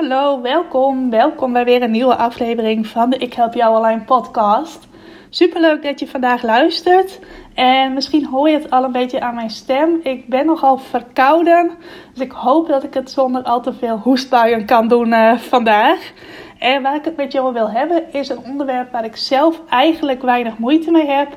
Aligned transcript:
Hallo, 0.00 0.40
welkom. 0.40 1.10
Welkom 1.10 1.52
bij 1.52 1.64
weer 1.64 1.82
een 1.82 1.90
nieuwe 1.90 2.16
aflevering 2.16 2.86
van 2.86 3.10
de 3.10 3.16
Ik 3.16 3.32
Help 3.34 3.54
Jou 3.54 3.76
Online 3.76 4.00
podcast. 4.00 4.88
Superleuk 5.30 5.82
dat 5.82 6.00
je 6.00 6.08
vandaag 6.08 6.42
luistert. 6.42 7.18
En 7.54 7.92
misschien 7.92 8.26
hoor 8.26 8.48
je 8.48 8.56
het 8.56 8.70
al 8.70 8.84
een 8.84 8.92
beetje 8.92 9.20
aan 9.20 9.34
mijn 9.34 9.50
stem. 9.50 10.00
Ik 10.02 10.28
ben 10.28 10.46
nogal 10.46 10.78
verkouden. 10.78 11.70
Dus 12.12 12.22
ik 12.22 12.32
hoop 12.32 12.68
dat 12.68 12.82
ik 12.82 12.94
het 12.94 13.10
zonder 13.10 13.42
al 13.42 13.62
te 13.62 13.72
veel 13.72 13.96
hoestbuien 13.96 14.66
kan 14.66 14.88
doen 14.88 15.08
uh, 15.08 15.38
vandaag. 15.38 16.12
En 16.58 16.82
waar 16.82 16.94
ik 16.94 17.04
het 17.04 17.16
met 17.16 17.32
jou 17.32 17.52
wil 17.52 17.70
hebben 17.70 18.12
is 18.12 18.28
een 18.28 18.44
onderwerp 18.44 18.92
waar 18.92 19.04
ik 19.04 19.16
zelf 19.16 19.60
eigenlijk 19.68 20.22
weinig 20.22 20.58
moeite 20.58 20.90
mee 20.90 21.06
heb. 21.06 21.28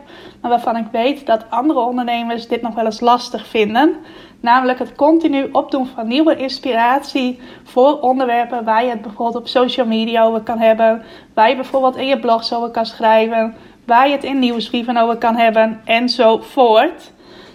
Maar 0.41 0.51
waarvan 0.51 0.77
ik 0.77 0.87
weet 0.91 1.25
dat 1.25 1.45
andere 1.49 1.79
ondernemers 1.79 2.47
dit 2.47 2.61
nog 2.61 2.75
wel 2.75 2.85
eens 2.85 2.99
lastig 2.99 3.47
vinden. 3.47 3.95
Namelijk 4.43 4.79
het 4.79 4.95
continu 4.95 5.49
opdoen 5.51 5.87
van 5.87 6.07
nieuwe 6.07 6.35
inspiratie 6.35 7.39
voor 7.63 7.99
onderwerpen 7.99 8.63
waar 8.63 8.83
je 8.83 8.89
het 8.89 9.01
bijvoorbeeld 9.01 9.43
op 9.43 9.47
social 9.47 9.85
media 9.85 10.23
over 10.23 10.41
kan 10.41 10.59
hebben. 10.59 11.03
Waar 11.33 11.49
je 11.49 11.55
bijvoorbeeld 11.55 11.95
in 11.95 12.07
je 12.07 12.19
blog 12.19 12.53
over 12.53 12.69
kan 12.69 12.85
schrijven. 12.85 13.55
Waar 13.85 14.07
je 14.07 14.13
het 14.13 14.23
in 14.23 14.39
nieuwsbrieven 14.39 14.97
over 14.97 15.17
kan 15.17 15.35
hebben 15.35 15.81
enzovoort. 15.85 17.11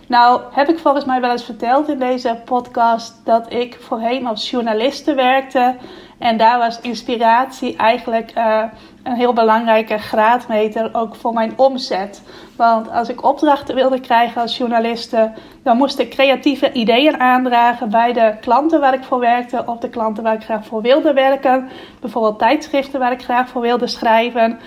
Nou, 0.07 0.41
heb 0.53 0.69
ik 0.69 0.79
volgens 0.79 1.05
mij 1.05 1.21
wel 1.21 1.31
eens 1.31 1.45
verteld 1.45 1.89
in 1.89 1.99
deze 1.99 2.41
podcast 2.45 3.21
dat 3.25 3.53
ik 3.53 3.77
voorheen 3.81 4.27
als 4.27 4.51
journaliste 4.51 5.15
werkte. 5.15 5.75
En 6.19 6.37
daar 6.37 6.59
was 6.59 6.81
inspiratie 6.81 7.77
eigenlijk 7.77 8.33
uh, 8.37 8.65
een 9.09 9.17
heel 9.17 9.33
belangrijke 9.33 9.99
graadmeter 9.99 10.91
ook 10.93 11.15
voor 11.15 11.33
mijn 11.33 11.53
omzet. 11.57 12.23
Want 12.57 12.91
als 12.91 13.09
ik 13.09 13.25
opdrachten 13.25 13.75
wilde 13.75 14.01
krijgen 14.01 14.41
als 14.41 14.57
journaliste, 14.57 15.33
dan 15.63 15.77
moest 15.77 15.99
ik 15.99 16.11
creatieve 16.11 16.73
ideeën 16.73 17.21
aandragen 17.21 17.91
bij 17.91 18.13
de 18.13 18.37
klanten 18.41 18.81
waar 18.81 18.95
ik 18.95 19.05
voor 19.05 19.19
werkte 19.19 19.63
of 19.67 19.79
de 19.79 19.89
klanten 19.89 20.23
waar 20.23 20.35
ik 20.35 20.43
graag 20.45 20.67
voor 20.67 20.83
wilde 20.83 21.13
werken. 21.13 21.69
Bijvoorbeeld 22.01 22.39
tijdschriften 22.39 23.01
waar 23.01 23.13
ik 23.13 23.23
graag 23.23 23.49
voor 23.49 23.61
wilde 23.61 23.87
schrijven. 23.87 24.59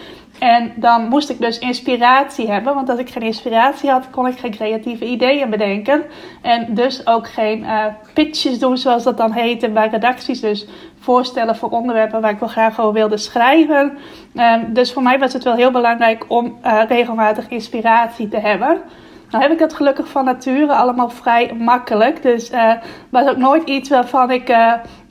En 0.41 0.73
dan 0.75 1.07
moest 1.07 1.29
ik 1.29 1.39
dus 1.39 1.59
inspiratie 1.59 2.51
hebben, 2.51 2.75
want 2.75 2.89
als 2.89 2.99
ik 2.99 3.09
geen 3.09 3.23
inspiratie 3.23 3.89
had, 3.89 4.09
kon 4.09 4.27
ik 4.27 4.39
geen 4.39 4.51
creatieve 4.51 5.05
ideeën 5.05 5.49
bedenken. 5.49 6.03
En 6.41 6.73
dus 6.73 7.07
ook 7.07 7.27
geen 7.27 7.59
uh, 7.59 7.85
pitches 8.13 8.59
doen, 8.59 8.77
zoals 8.77 9.03
dat 9.03 9.17
dan 9.17 9.31
heette 9.31 9.69
bij 9.69 9.87
redacties. 9.87 10.39
Dus 10.39 10.67
voorstellen 10.99 11.55
voor 11.55 11.69
onderwerpen 11.69 12.21
waar 12.21 12.31
ik 12.31 12.39
wel 12.39 12.49
graag 12.49 12.79
over 12.79 12.93
wilde 12.93 13.17
schrijven. 13.17 13.97
Um, 14.35 14.73
dus 14.73 14.93
voor 14.93 15.03
mij 15.03 15.19
was 15.19 15.33
het 15.33 15.43
wel 15.43 15.55
heel 15.55 15.71
belangrijk 15.71 16.25
om 16.27 16.57
uh, 16.65 16.81
regelmatig 16.87 17.49
inspiratie 17.49 18.27
te 18.27 18.39
hebben. 18.39 18.81
Nou 19.29 19.43
heb 19.43 19.51
ik 19.51 19.59
het 19.59 19.73
gelukkig 19.73 20.07
van 20.07 20.25
nature 20.25 20.73
allemaal 20.73 21.09
vrij 21.09 21.53
makkelijk. 21.53 22.21
Dus 22.23 22.51
uh, 22.51 22.73
was 23.09 23.27
ook 23.27 23.37
nooit 23.37 23.69
iets 23.69 23.89
waarvan 23.89 24.31
ik 24.31 24.55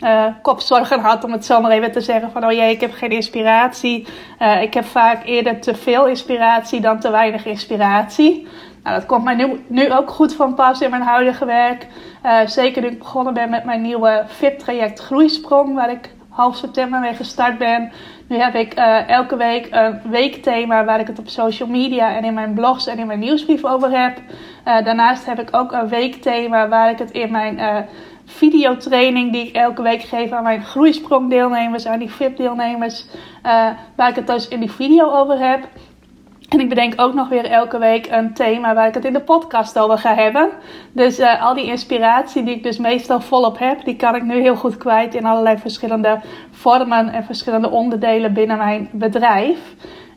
uh, 0.01 0.11
uh, 0.11 0.27
kopzorgen 0.43 1.01
had, 1.01 1.25
om 1.25 1.33
het 1.33 1.45
zo 1.45 1.61
maar 1.61 1.71
even 1.71 1.93
te 1.93 2.01
zeggen. 2.01 2.31
Van 2.31 2.45
oh 2.45 2.53
jee, 2.53 2.71
ik 2.71 2.81
heb 2.81 2.93
geen 2.93 3.11
inspiratie. 3.11 4.07
ik 4.61 4.75
heb 4.75 4.85
vaak 4.85 5.25
eerder 5.25 5.61
te 5.61 5.75
veel 5.75 6.07
inspiratie 6.07 6.81
dan 6.81 6.99
te 6.99 7.11
weinig 7.11 7.47
inspiratie. 7.47 8.49
Nou, 8.83 8.97
dat 8.97 9.07
komt 9.07 9.25
mij 9.25 9.35
nu, 9.35 9.65
nu 9.67 9.93
ook 9.93 10.11
goed 10.11 10.35
van 10.35 10.55
pas 10.55 10.81
in 10.81 10.91
mijn 10.91 11.03
huidige 11.03 11.45
werk. 11.45 11.87
zeker 12.47 12.83
nu 12.83 12.89
ik 12.89 12.99
begonnen 12.99 13.35
ben 13.35 13.51
met 13.51 13.65
mijn 13.65 13.83
nieuwe 13.83 14.25
VIP-traject 14.27 15.01
Groeisprong, 15.01 15.75
waar 15.75 15.91
ik 15.91 16.11
half 16.29 16.57
september 16.57 17.01
mee 17.01 17.15
gestart 17.15 17.59
ben. 17.59 17.93
Nu 18.29 18.37
heb 18.37 18.55
ik 18.55 18.73
elke 19.07 19.37
week 19.37 19.69
een 19.71 20.01
weekthema 20.11 20.85
waar 20.85 21.01
ik 21.01 21.07
het 21.07 21.19
op 21.19 21.29
social 21.29 21.69
media 21.69 22.17
en 22.17 22.25
in 22.25 22.35
mijn 22.35 22.55
blogs 22.55 22.87
en 22.87 22.99
in 22.99 23.07
mijn 23.07 23.19
nieuwsbrief 23.19 23.65
over 23.65 23.91
heb. 23.91 24.19
Daarnaast 24.65 25.27
heb 25.27 25.41
ik 25.41 25.49
ook 25.51 25.73
een 25.73 25.89
weekthema 25.89 26.69
waar 26.69 26.91
ik 26.91 26.99
het 26.99 27.11
in 27.11 27.31
mijn 27.31 27.87
videotraining 28.31 29.33
die 29.33 29.47
ik 29.47 29.55
elke 29.55 29.83
week 29.83 30.03
geef 30.03 30.31
aan 30.31 30.43
mijn 30.43 30.65
groeisprongdeelnemers, 30.65 31.87
aan 31.87 31.99
die 31.99 32.11
VIP-deelnemers, 32.11 33.07
waar 33.97 34.09
ik 34.09 34.15
het 34.15 34.27
dus 34.27 34.49
in 34.49 34.61
die 34.61 34.71
video 34.71 35.11
over 35.11 35.39
heb. 35.39 35.69
En 36.51 36.61
ik 36.61 36.69
bedenk 36.69 37.01
ook 37.01 37.15
nog 37.15 37.29
weer 37.29 37.45
elke 37.45 37.79
week 37.79 38.07
een 38.11 38.35
thema 38.35 38.75
waar 38.75 38.89
ik 38.89 38.95
het 38.95 39.05
in 39.05 39.13
de 39.13 39.21
podcast 39.21 39.79
over 39.79 39.99
ga 39.99 40.15
hebben. 40.15 40.51
Dus 40.93 41.19
uh, 41.19 41.43
al 41.43 41.55
die 41.55 41.65
inspiratie 41.65 42.45
die 42.45 42.55
ik 42.55 42.63
dus 42.63 42.79
meestal 42.79 43.21
volop 43.21 43.59
heb, 43.59 43.85
die 43.85 43.97
kan 43.97 44.15
ik 44.15 44.23
nu 44.23 44.41
heel 44.41 44.57
goed 44.57 44.77
kwijt 44.77 45.15
in 45.15 45.25
allerlei 45.25 45.59
verschillende 45.59 46.21
vormen 46.51 47.09
en 47.09 47.25
verschillende 47.25 47.71
onderdelen 47.71 48.33
binnen 48.33 48.59
mijn 48.59 48.89
bedrijf. 48.93 49.59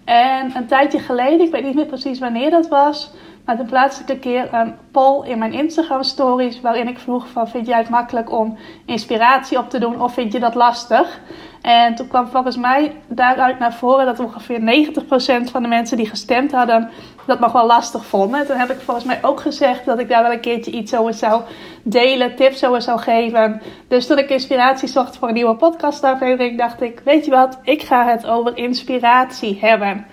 En 0.06 0.56
een 0.56 0.68
tijdje 0.68 1.00
geleden, 1.00 1.42
ik 1.42 1.52
weet 1.52 1.64
niet 1.64 1.76
meer 1.76 1.86
precies 1.86 2.20
wanneer 2.20 2.50
dat 2.50 2.68
was, 2.68 3.14
maar 3.46 3.58
toen 3.58 3.66
plaatste 3.66 4.14
een 4.14 4.20
keer 4.20 4.54
een 4.54 4.76
poll 4.92 5.28
in 5.28 5.38
mijn 5.38 5.54
Instagram 5.54 6.04
stories 6.04 6.62
waarin 6.62 6.88
ik 6.88 7.00
vroeg 7.00 7.28
van 7.28 7.48
vind 7.48 7.68
jij 7.68 7.78
het 7.78 7.90
makkelijk 7.90 8.32
om 8.32 8.58
inspiratie 8.86 9.58
op 9.58 9.70
te 9.70 9.80
doen 9.80 10.02
of 10.02 10.14
vind 10.14 10.32
je 10.32 10.40
dat 10.40 10.56
lastig? 10.56 11.20
En 11.62 11.96
toen 11.96 12.08
kwam 12.08 12.28
volgens 12.28 12.58
mij 12.58 12.96
daaruit 13.08 13.60
naar 13.60 13.74
voren 13.74 14.06
dat 14.06 14.20
ongeveer 14.20 14.60
90% 14.60 15.52
van 15.52 15.62
de 15.62 15.68
mensen 15.68 15.98
die 15.98 16.10
gestemd 16.10 16.52
hadden 16.52 16.90
dat 17.26 17.40
nog 17.40 17.52
wel 17.52 17.66
lastig 17.66 18.06
vonden. 18.06 18.40
En 18.40 18.46
toen 18.46 18.58
heb 18.58 18.70
ik 18.70 18.80
volgens 18.80 19.06
mij 19.06 19.20
ook 19.22 19.40
gezegd 19.40 19.86
dat 19.86 20.00
ik 20.00 20.10
daar 20.10 20.24
wel 20.24 20.32
een 20.32 20.40
keertje 20.40 20.72
iets 20.72 20.96
over 20.96 21.14
zou 21.14 21.42
delen, 21.84 22.36
tips 22.36 22.66
over 22.66 22.82
zou 22.82 23.00
geven. 23.00 23.62
Dus 23.88 24.08
toen 24.08 24.18
ik 24.18 24.30
inspiratie 24.30 24.88
zocht 24.88 25.18
voor 25.18 25.28
een 25.28 25.34
nieuwe 25.34 25.56
podcastaflevering, 25.56 26.58
dacht 26.58 26.82
ik, 26.82 27.02
weet 27.06 27.26
je 27.26 27.32
wat, 27.32 27.60
ik 27.64 27.82
ga 27.82 28.06
het 28.06 28.26
over 28.26 28.58
inspiratie 28.58 29.58
hebben. 29.62 30.06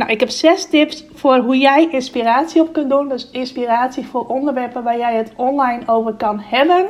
Nou, 0.00 0.12
ik 0.12 0.20
heb 0.20 0.30
zes 0.30 0.66
tips 0.68 1.04
voor 1.14 1.36
hoe 1.36 1.58
jij 1.58 1.88
inspiratie 1.90 2.60
op 2.60 2.72
kunt 2.72 2.90
doen. 2.90 3.08
Dus 3.08 3.28
inspiratie 3.30 4.06
voor 4.06 4.26
onderwerpen 4.26 4.82
waar 4.82 4.98
jij 4.98 5.14
het 5.14 5.32
online 5.36 5.82
over 5.86 6.14
kan 6.14 6.40
hebben. 6.40 6.86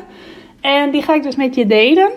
En 0.61 0.91
die 0.91 1.03
ga 1.03 1.15
ik 1.15 1.23
dus 1.23 1.37
met 1.37 1.55
je 1.55 1.67
delen. 1.67 2.11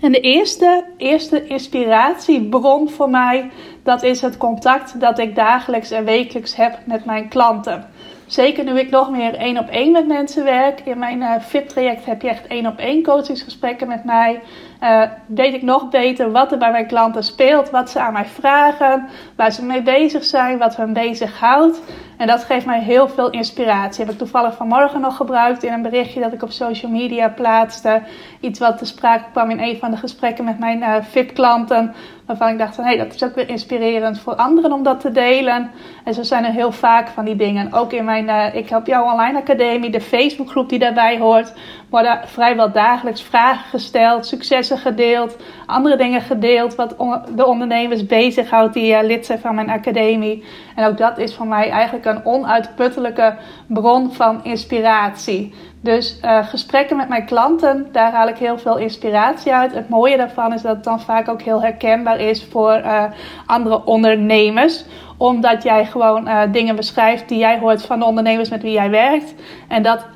En 0.00 0.12
de 0.12 0.20
eerste, 0.20 0.84
eerste 0.96 1.46
inspiratiebron 1.46 2.90
voor 2.90 3.10
mij, 3.10 3.50
dat 3.82 4.02
is 4.02 4.20
het 4.20 4.36
contact 4.36 5.00
dat 5.00 5.18
ik 5.18 5.34
dagelijks 5.34 5.90
en 5.90 6.04
wekelijks 6.04 6.56
heb 6.56 6.78
met 6.84 7.04
mijn 7.04 7.28
klanten. 7.28 7.88
Zeker 8.26 8.64
nu 8.64 8.78
ik 8.78 8.90
nog 8.90 9.10
meer 9.10 9.34
één 9.34 9.58
op 9.58 9.68
één 9.68 9.92
met 9.92 10.06
mensen 10.06 10.44
werk. 10.44 10.80
In 10.80 10.98
mijn 10.98 11.20
uh, 11.20 11.34
VIP-traject 11.40 12.06
heb 12.06 12.22
je 12.22 12.28
echt 12.28 12.46
één 12.46 12.66
op 12.66 12.78
één 12.78 13.02
coachingsgesprekken 13.02 13.88
met 13.88 14.04
mij. 14.04 14.40
Uh, 14.82 15.02
weet 15.26 15.54
ik 15.54 15.62
nog 15.62 15.88
beter 15.88 16.32
wat 16.32 16.52
er 16.52 16.58
bij 16.58 16.70
mijn 16.70 16.86
klanten 16.86 17.24
speelt, 17.24 17.70
wat 17.70 17.90
ze 17.90 18.00
aan 18.00 18.12
mij 18.12 18.24
vragen, 18.24 19.08
waar 19.36 19.52
ze 19.52 19.64
mee 19.64 19.82
bezig 19.82 20.24
zijn, 20.24 20.58
wat 20.58 20.76
hen 20.76 20.92
bezighoudt. 20.92 21.80
En 22.16 22.26
dat 22.26 22.44
geeft 22.44 22.66
mij 22.66 22.80
heel 22.80 23.08
veel 23.08 23.30
inspiratie. 23.30 24.04
Heb 24.04 24.12
ik 24.12 24.18
toevallig 24.18 24.54
vanmorgen 24.54 25.00
nog 25.00 25.16
gebruikt 25.16 25.62
in 25.62 25.72
een 25.72 25.82
berichtje 25.82 26.20
dat 26.20 26.32
ik 26.32 26.42
op 26.42 26.50
social 26.50 26.90
media 26.90 27.28
plaatste. 27.28 28.02
Iets 28.40 28.58
wat 28.58 28.78
te 28.78 28.84
sprake 28.84 29.24
kwam 29.32 29.50
in 29.50 29.60
een 29.60 29.78
van 29.78 29.90
de 29.90 29.96
gesprekken 29.96 30.44
met 30.44 30.58
mijn 30.58 30.78
uh, 30.78 30.94
VIP-klanten. 31.00 31.94
Waarvan 32.32 32.52
ik 32.52 32.58
dacht 32.58 32.74
van 32.74 32.84
hé, 32.84 32.90
hey, 32.90 33.04
dat 33.04 33.14
is 33.14 33.24
ook 33.24 33.34
weer 33.34 33.48
inspirerend 33.48 34.18
voor 34.18 34.34
anderen 34.34 34.72
om 34.72 34.82
dat 34.82 35.00
te 35.00 35.10
delen. 35.10 35.70
En 36.04 36.14
zo 36.14 36.22
zijn 36.22 36.44
er 36.44 36.52
heel 36.52 36.72
vaak 36.72 37.08
van 37.08 37.24
die 37.24 37.36
dingen. 37.36 37.72
Ook 37.72 37.92
in 37.92 38.04
mijn 38.04 38.28
uh, 38.28 38.54
Ik 38.54 38.68
Help 38.68 38.86
Jou 38.86 39.12
Online 39.12 39.38
Academie, 39.38 39.90
de 39.90 40.00
Facebookgroep 40.00 40.68
die 40.68 40.78
daarbij 40.78 41.18
hoort, 41.18 41.52
worden 41.90 42.20
vrijwel 42.24 42.72
dagelijks 42.72 43.22
vragen 43.22 43.64
gesteld, 43.70 44.26
successen 44.26 44.78
gedeeld, 44.78 45.36
andere 45.66 45.96
dingen 45.96 46.20
gedeeld 46.20 46.74
wat 46.74 46.94
de 47.34 47.46
ondernemers 47.46 48.06
bezighoudt 48.06 48.74
die 48.74 48.92
uh, 48.92 49.02
lid 49.02 49.26
zijn 49.26 49.38
van 49.38 49.54
mijn 49.54 49.70
academie. 49.70 50.44
En 50.76 50.86
ook 50.86 50.98
dat 50.98 51.18
is 51.18 51.34
voor 51.34 51.46
mij 51.46 51.70
eigenlijk 51.70 52.04
een 52.04 52.24
onuitputtelijke 52.24 53.36
bron 53.66 54.12
van 54.12 54.44
inspiratie. 54.44 55.54
Dus 55.82 56.18
uh, 56.24 56.46
gesprekken 56.48 56.96
met 56.96 57.08
mijn 57.08 57.26
klanten, 57.26 57.86
daar 57.92 58.12
haal 58.12 58.28
ik 58.28 58.36
heel 58.36 58.58
veel 58.58 58.78
inspiratie 58.78 59.52
uit. 59.52 59.74
Het 59.74 59.88
mooie 59.88 60.16
daarvan 60.16 60.52
is 60.52 60.62
dat 60.62 60.74
het 60.74 60.84
dan 60.84 61.00
vaak 61.00 61.28
ook 61.28 61.42
heel 61.42 61.62
herkenbaar 61.62 62.20
is 62.20 62.44
voor 62.44 62.78
uh, 62.78 63.04
andere 63.46 63.84
ondernemers. 63.84 64.84
Omdat 65.16 65.62
jij 65.62 65.84
gewoon 65.84 66.28
uh, 66.28 66.42
dingen 66.52 66.76
beschrijft 66.76 67.28
die 67.28 67.38
jij 67.38 67.58
hoort 67.58 67.86
van 67.86 67.98
de 67.98 68.04
ondernemers 68.04 68.48
met 68.48 68.62
wie 68.62 68.72
jij 68.72 68.90
werkt. 68.90 69.34
En 69.68 69.82
dat 69.82 70.06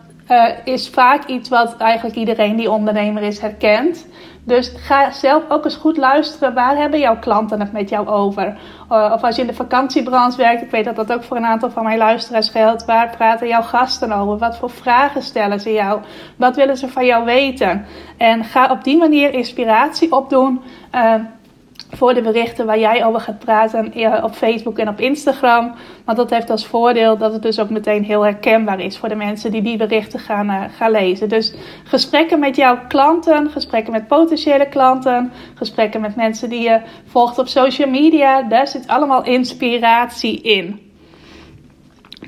is 0.65 0.89
vaak 0.89 1.25
iets 1.25 1.49
wat 1.49 1.77
eigenlijk 1.77 2.17
iedereen 2.17 2.57
die 2.57 2.71
ondernemer 2.71 3.23
is 3.23 3.41
herkent. 3.41 4.07
Dus 4.47 4.73
ga 4.77 5.11
zelf 5.11 5.43
ook 5.49 5.65
eens 5.65 5.77
goed 5.77 5.97
luisteren. 5.97 6.55
Waar 6.55 6.77
hebben 6.77 7.01
jouw 7.01 7.19
klanten 7.19 7.61
het 7.61 7.73
met 7.73 7.89
jou 7.89 8.09
over? 8.09 8.59
Uh, 8.93 9.11
of 9.15 9.23
als 9.23 9.37
je 9.37 9.41
in 9.41 9.47
de 9.47 9.55
vakantiebranche 9.55 10.37
werkt, 10.37 10.63
ik 10.63 10.71
weet 10.71 10.85
dat 10.85 10.97
dat 10.97 11.13
ook 11.13 11.23
voor 11.23 11.37
een 11.37 11.45
aantal 11.45 11.71
van 11.71 11.85
mijn 11.85 11.99
luisteraars 11.99 12.49
geldt. 12.49 12.85
Waar 12.85 13.17
praten 13.17 13.49
jouw 13.49 13.63
gasten 13.63 14.13
over? 14.13 14.39
Wat 14.39 14.57
voor 14.57 14.71
vragen 14.71 15.23
stellen 15.23 15.61
ze 15.61 15.73
jou? 15.73 16.01
Wat 16.37 16.57
willen 16.57 16.77
ze 16.77 16.89
van 16.89 17.07
jou 17.07 17.25
weten? 17.25 17.87
En 18.17 18.45
ga 18.45 18.71
op 18.71 18.85
die 18.85 18.97
manier 18.97 19.35
inspiratie 19.35 20.13
opdoen. 20.13 20.63
Uh, 20.95 21.15
voor 21.91 22.15
de 22.15 22.23
berichten 22.23 22.67
waar 22.67 22.79
jij 22.79 23.05
over 23.05 23.21
gaat 23.21 23.39
praten 23.39 23.93
op 24.23 24.35
Facebook 24.35 24.79
en 24.79 24.89
op 24.89 25.01
Instagram. 25.01 25.75
Want 26.05 26.19
dat 26.19 26.31
heeft 26.31 26.51
als 26.51 26.67
voordeel 26.67 27.17
dat 27.17 27.33
het 27.33 27.43
dus 27.43 27.61
ook 27.61 27.71
meteen 27.71 28.05
heel 28.05 28.23
herkenbaar 28.23 28.81
is 28.81 28.99
voor 28.99 29.09
de 29.09 29.15
mensen 29.15 29.51
die 29.51 29.63
die 29.63 29.77
berichten 29.77 30.19
gaan, 30.19 30.51
uh, 30.51 30.65
gaan 30.77 30.91
lezen. 30.91 31.29
Dus 31.29 31.55
gesprekken 31.85 32.39
met 32.39 32.57
jouw 32.57 32.79
klanten, 32.89 33.51
gesprekken 33.51 33.93
met 33.93 34.07
potentiële 34.07 34.69
klanten, 34.69 35.33
gesprekken 35.55 36.01
met 36.01 36.17
mensen 36.17 36.49
die 36.49 36.63
je 36.63 36.81
volgt 37.07 37.39
op 37.39 37.49
social 37.49 37.91
media, 37.91 38.43
daar 38.43 38.69
zit 38.69 38.89
allemaal 38.89 39.25
inspiratie 39.25 40.41
in. 40.41 40.81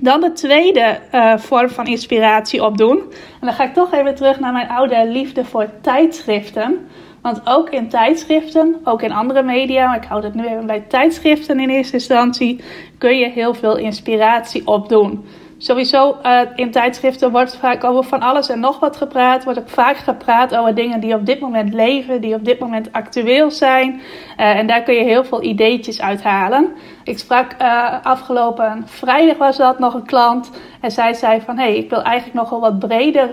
Dan 0.01 0.21
de 0.21 0.33
tweede 0.33 0.99
uh, 1.13 1.37
vorm 1.37 1.69
van 1.69 1.87
inspiratie 1.87 2.65
opdoen. 2.65 2.99
En 3.41 3.47
dan 3.47 3.53
ga 3.53 3.65
ik 3.65 3.75
toch 3.75 3.93
even 3.93 4.15
terug 4.15 4.41
naar 4.41 4.53
mijn 4.53 4.69
oude 4.69 5.09
liefde 5.09 5.45
voor 5.45 5.71
tijdschriften. 5.81 6.89
Want 7.23 7.41
ook 7.45 7.71
in 7.71 7.89
tijdschriften, 7.89 8.77
ook 8.85 9.03
in 9.03 9.13
andere 9.13 9.43
media, 9.43 9.87
maar 9.87 9.97
ik 9.97 10.09
houd 10.09 10.23
het 10.23 10.35
nu 10.35 10.47
even 10.47 10.67
bij 10.67 10.81
tijdschriften 10.81 11.61
in 11.61 11.69
eerste 11.69 11.93
instantie, 11.95 12.61
kun 12.99 13.19
je 13.19 13.29
heel 13.29 13.55
veel 13.55 13.77
inspiratie 13.77 14.67
opdoen. 14.67 15.25
Sowieso 15.61 16.17
uh, 16.23 16.41
in 16.55 16.71
tijdschriften 16.71 17.31
wordt 17.31 17.57
vaak 17.57 17.85
over 17.85 18.05
van 18.05 18.21
alles 18.21 18.49
en 18.49 18.61
nog 18.61 18.81
wat 18.81 18.97
gepraat. 18.97 19.45
Wordt 19.45 19.59
ook 19.59 19.69
vaak 19.69 19.97
gepraat 19.97 20.57
over 20.57 20.75
dingen 20.75 21.01
die 21.01 21.15
op 21.15 21.27
dit 21.27 21.41
moment 21.41 21.75
leven, 21.75 22.21
die 22.21 22.35
op 22.35 22.45
dit 22.45 22.59
moment 22.59 22.93
actueel 22.93 23.51
zijn. 23.51 23.95
Uh, 23.95 24.57
en 24.57 24.67
daar 24.67 24.83
kun 24.83 24.95
je 24.95 25.05
heel 25.05 25.25
veel 25.25 25.43
ideetjes 25.43 26.01
uithalen. 26.01 26.73
Ik 27.05 27.19
sprak 27.19 27.55
uh, 27.63 27.93
afgelopen 28.03 28.83
vrijdag 28.87 29.37
was 29.37 29.57
dat 29.57 29.79
nog 29.79 29.95
een 29.95 30.07
klant. 30.07 30.51
En 30.81 30.91
zij 30.91 31.15
zei 31.15 31.41
van 31.41 31.59
hé, 31.59 31.65
hey, 31.65 31.77
ik 31.77 31.91
wil 31.91 32.03
eigenlijk 32.03 32.39
nog 32.39 32.51
wel 32.51 32.61
wat 32.61 32.79
breder 32.79 33.31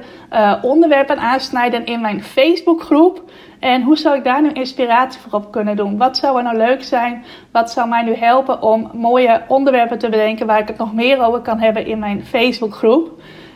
onderwerpen 0.61 1.17
aansnijden 1.17 1.85
in 1.85 2.01
mijn 2.01 2.23
Facebookgroep. 2.23 3.21
En 3.59 3.81
hoe 3.81 3.97
zou 3.97 4.17
ik 4.17 4.23
daar 4.23 4.41
nu 4.41 4.49
inspiratie 4.49 5.21
voor 5.21 5.39
op 5.39 5.51
kunnen 5.51 5.75
doen? 5.75 5.97
Wat 5.97 6.17
zou 6.17 6.37
er 6.37 6.43
nou 6.43 6.57
leuk 6.57 6.83
zijn? 6.83 7.23
Wat 7.51 7.71
zou 7.71 7.87
mij 7.87 8.03
nu 8.03 8.13
helpen 8.13 8.61
om 8.61 8.89
mooie 8.93 9.41
onderwerpen 9.47 9.99
te 9.99 10.09
bedenken 10.09 10.47
waar 10.47 10.59
ik 10.59 10.67
het 10.67 10.77
nog 10.77 10.93
meer 10.93 11.21
over 11.21 11.39
kan 11.39 11.59
hebben 11.59 11.85
in 11.85 11.99
mijn 11.99 12.25
Facebookgroep? 12.25 13.11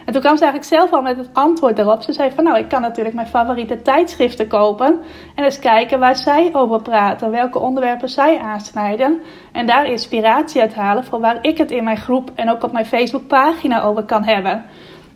En 0.09 0.15
toen 0.15 0.23
kwam 0.23 0.37
ze 0.37 0.43
eigenlijk 0.43 0.73
zelf 0.73 0.91
al 0.91 1.01
met 1.01 1.17
het 1.17 1.29
antwoord 1.33 1.79
erop. 1.79 2.01
Ze 2.01 2.13
zei 2.13 2.31
van 2.35 2.43
nou, 2.43 2.57
ik 2.57 2.67
kan 2.67 2.81
natuurlijk 2.81 3.15
mijn 3.15 3.27
favoriete 3.27 3.81
tijdschriften 3.81 4.47
kopen. 4.47 4.99
En 5.35 5.43
eens 5.43 5.59
kijken 5.59 5.99
waar 5.99 6.15
zij 6.15 6.49
over 6.53 6.81
praten. 6.81 7.31
Welke 7.31 7.59
onderwerpen 7.59 8.09
zij 8.09 8.39
aansnijden. 8.39 9.21
En 9.51 9.65
daar 9.65 9.85
inspiratie 9.85 10.61
uit 10.61 10.75
halen 10.75 11.03
voor 11.03 11.19
waar 11.19 11.37
ik 11.41 11.57
het 11.57 11.71
in 11.71 11.83
mijn 11.83 11.97
groep 11.97 12.31
en 12.35 12.49
ook 12.49 12.63
op 12.63 12.71
mijn 12.71 12.85
Facebookpagina 12.85 13.83
over 13.83 14.03
kan 14.03 14.23
hebben. 14.23 14.65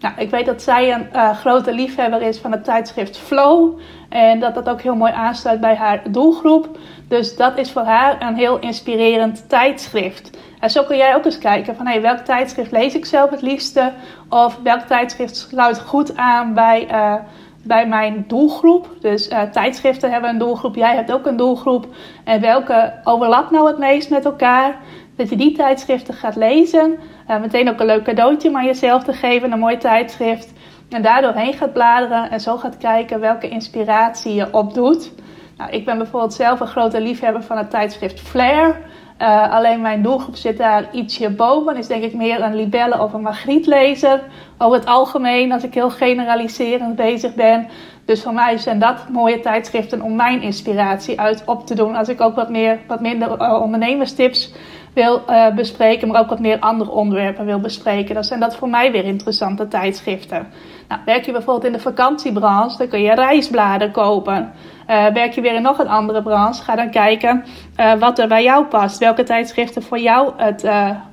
Nou, 0.03 0.15
ik 0.17 0.29
weet 0.29 0.45
dat 0.45 0.61
zij 0.61 0.93
een 0.93 1.07
uh, 1.13 1.37
grote 1.37 1.73
liefhebber 1.73 2.21
is 2.21 2.39
van 2.39 2.51
het 2.51 2.63
tijdschrift 2.63 3.17
Flow. 3.17 3.79
En 4.09 4.39
dat 4.39 4.55
dat 4.55 4.69
ook 4.69 4.81
heel 4.81 4.95
mooi 4.95 5.11
aansluit 5.11 5.59
bij 5.59 5.75
haar 5.75 6.01
doelgroep. 6.09 6.77
Dus 7.07 7.35
dat 7.35 7.57
is 7.57 7.71
voor 7.71 7.81
haar 7.81 8.21
een 8.21 8.35
heel 8.35 8.59
inspirerend 8.59 9.49
tijdschrift. 9.49 10.37
En 10.59 10.69
zo 10.69 10.83
kun 10.83 10.97
jij 10.97 11.15
ook 11.15 11.25
eens 11.25 11.37
kijken 11.37 11.75
van 11.75 11.87
hey, 11.87 12.01
welk 12.01 12.17
tijdschrift 12.17 12.71
lees 12.71 12.95
ik 12.95 13.05
zelf 13.05 13.29
het 13.29 13.41
liefste? 13.41 13.91
Of 14.29 14.59
welk 14.63 14.81
tijdschrift 14.81 15.35
sluit 15.35 15.81
goed 15.81 16.17
aan 16.17 16.53
bij, 16.53 16.87
uh, 16.91 17.15
bij 17.63 17.87
mijn 17.87 18.25
doelgroep? 18.27 18.87
Dus 18.99 19.29
uh, 19.29 19.41
tijdschriften 19.41 20.11
hebben 20.11 20.29
een 20.29 20.37
doelgroep, 20.37 20.75
jij 20.75 20.95
hebt 20.95 21.11
ook 21.11 21.25
een 21.25 21.37
doelgroep. 21.37 21.87
En 22.23 22.41
welke 22.41 22.93
overlapt 23.03 23.51
nou 23.51 23.67
het 23.67 23.77
meest 23.77 24.09
met 24.09 24.25
elkaar? 24.25 24.75
Dat 25.15 25.29
je 25.29 25.35
die 25.35 25.55
tijdschriften 25.55 26.13
gaat 26.13 26.35
lezen. 26.35 26.99
Uh, 27.29 27.39
meteen 27.39 27.69
ook 27.69 27.79
een 27.79 27.85
leuk 27.85 28.03
cadeautje 28.03 28.49
om 28.49 28.57
aan 28.57 28.65
jezelf 28.65 29.03
te 29.03 29.13
geven, 29.13 29.51
een 29.51 29.59
mooi 29.59 29.77
tijdschrift. 29.77 30.53
En 30.89 31.01
daardoor 31.01 31.33
heen 31.33 31.53
gaat 31.53 31.73
bladeren 31.73 32.31
en 32.31 32.39
zo 32.39 32.57
gaat 32.57 32.77
kijken 32.77 33.19
welke 33.19 33.49
inspiratie 33.49 34.33
je 34.33 34.53
opdoet. 34.53 35.11
Nou, 35.57 35.71
ik 35.71 35.85
ben 35.85 35.97
bijvoorbeeld 35.97 36.33
zelf 36.33 36.59
een 36.59 36.67
grote 36.67 37.01
liefhebber 37.01 37.43
van 37.43 37.57
het 37.57 37.69
tijdschrift 37.69 38.19
Flair. 38.19 38.81
Uh, 39.19 39.53
alleen 39.53 39.81
mijn 39.81 40.01
doelgroep 40.01 40.35
zit 40.35 40.57
daar 40.57 40.85
ietsje 40.91 41.29
boven. 41.29 41.77
Is 41.77 41.87
denk 41.87 42.03
ik 42.03 42.13
meer 42.13 42.41
een 42.41 42.55
libelle 42.55 43.01
of 43.01 43.13
een 43.13 43.21
magrietlezer. 43.21 44.21
Over 44.57 44.77
het 44.77 44.87
algemeen, 44.87 45.51
als 45.51 45.63
ik 45.63 45.73
heel 45.73 45.89
generaliserend 45.89 46.95
bezig 46.95 47.35
ben. 47.35 47.67
Dus 48.05 48.23
voor 48.23 48.33
mij 48.33 48.57
zijn 48.57 48.79
dat 48.79 49.09
mooie 49.09 49.39
tijdschriften 49.39 50.01
om 50.01 50.15
mijn 50.15 50.41
inspiratie 50.41 51.19
uit 51.19 51.43
op 51.45 51.67
te 51.67 51.75
doen. 51.75 51.95
Als 51.95 52.09
ik 52.09 52.21
ook 52.21 52.35
wat, 52.35 52.49
meer, 52.49 52.79
wat 52.87 53.01
minder 53.01 53.41
uh, 53.41 53.61
ondernemerstips 53.61 54.53
wil 54.93 55.23
uh, 55.29 55.55
bespreken, 55.55 56.07
maar 56.07 56.21
ook 56.21 56.29
wat 56.29 56.39
meer 56.39 56.59
andere 56.59 56.91
onderwerpen 56.91 57.45
wil 57.45 57.59
bespreken. 57.59 58.13
Dan 58.13 58.23
zijn 58.23 58.39
dat 58.39 58.55
voor 58.55 58.69
mij 58.69 58.91
weer 58.91 59.05
interessante 59.05 59.67
tijdschriften. 59.67 60.47
Nou, 60.87 61.01
werk 61.05 61.25
je 61.25 61.31
bijvoorbeeld 61.31 61.65
in 61.65 61.71
de 61.71 61.79
vakantiebranche, 61.79 62.77
dan 62.77 62.87
kun 62.87 63.01
je 63.01 63.13
reisbladen 63.13 63.91
kopen. 63.91 64.51
Uh, 64.89 65.07
werk 65.07 65.33
je 65.33 65.41
weer 65.41 65.53
in 65.53 65.61
nog 65.61 65.79
een 65.79 65.87
andere 65.87 66.21
branche, 66.21 66.63
ga 66.63 66.75
dan 66.75 66.89
kijken 66.89 67.43
uh, 67.79 67.93
wat 67.93 68.19
er 68.19 68.27
bij 68.27 68.43
jou 68.43 68.65
past. 68.65 68.97
Welke 68.97 69.23
tijdschriften 69.23 69.83
voor 69.83 69.99
jou 69.99 70.31
het 70.37 70.65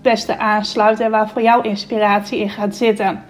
beste 0.02 0.38
aansluiten 0.38 1.04
en 1.04 1.10
waar 1.10 1.28
voor 1.28 1.42
jou 1.42 1.68
inspiratie 1.68 2.38
in 2.38 2.50
gaat 2.50 2.76
zitten. 2.76 3.24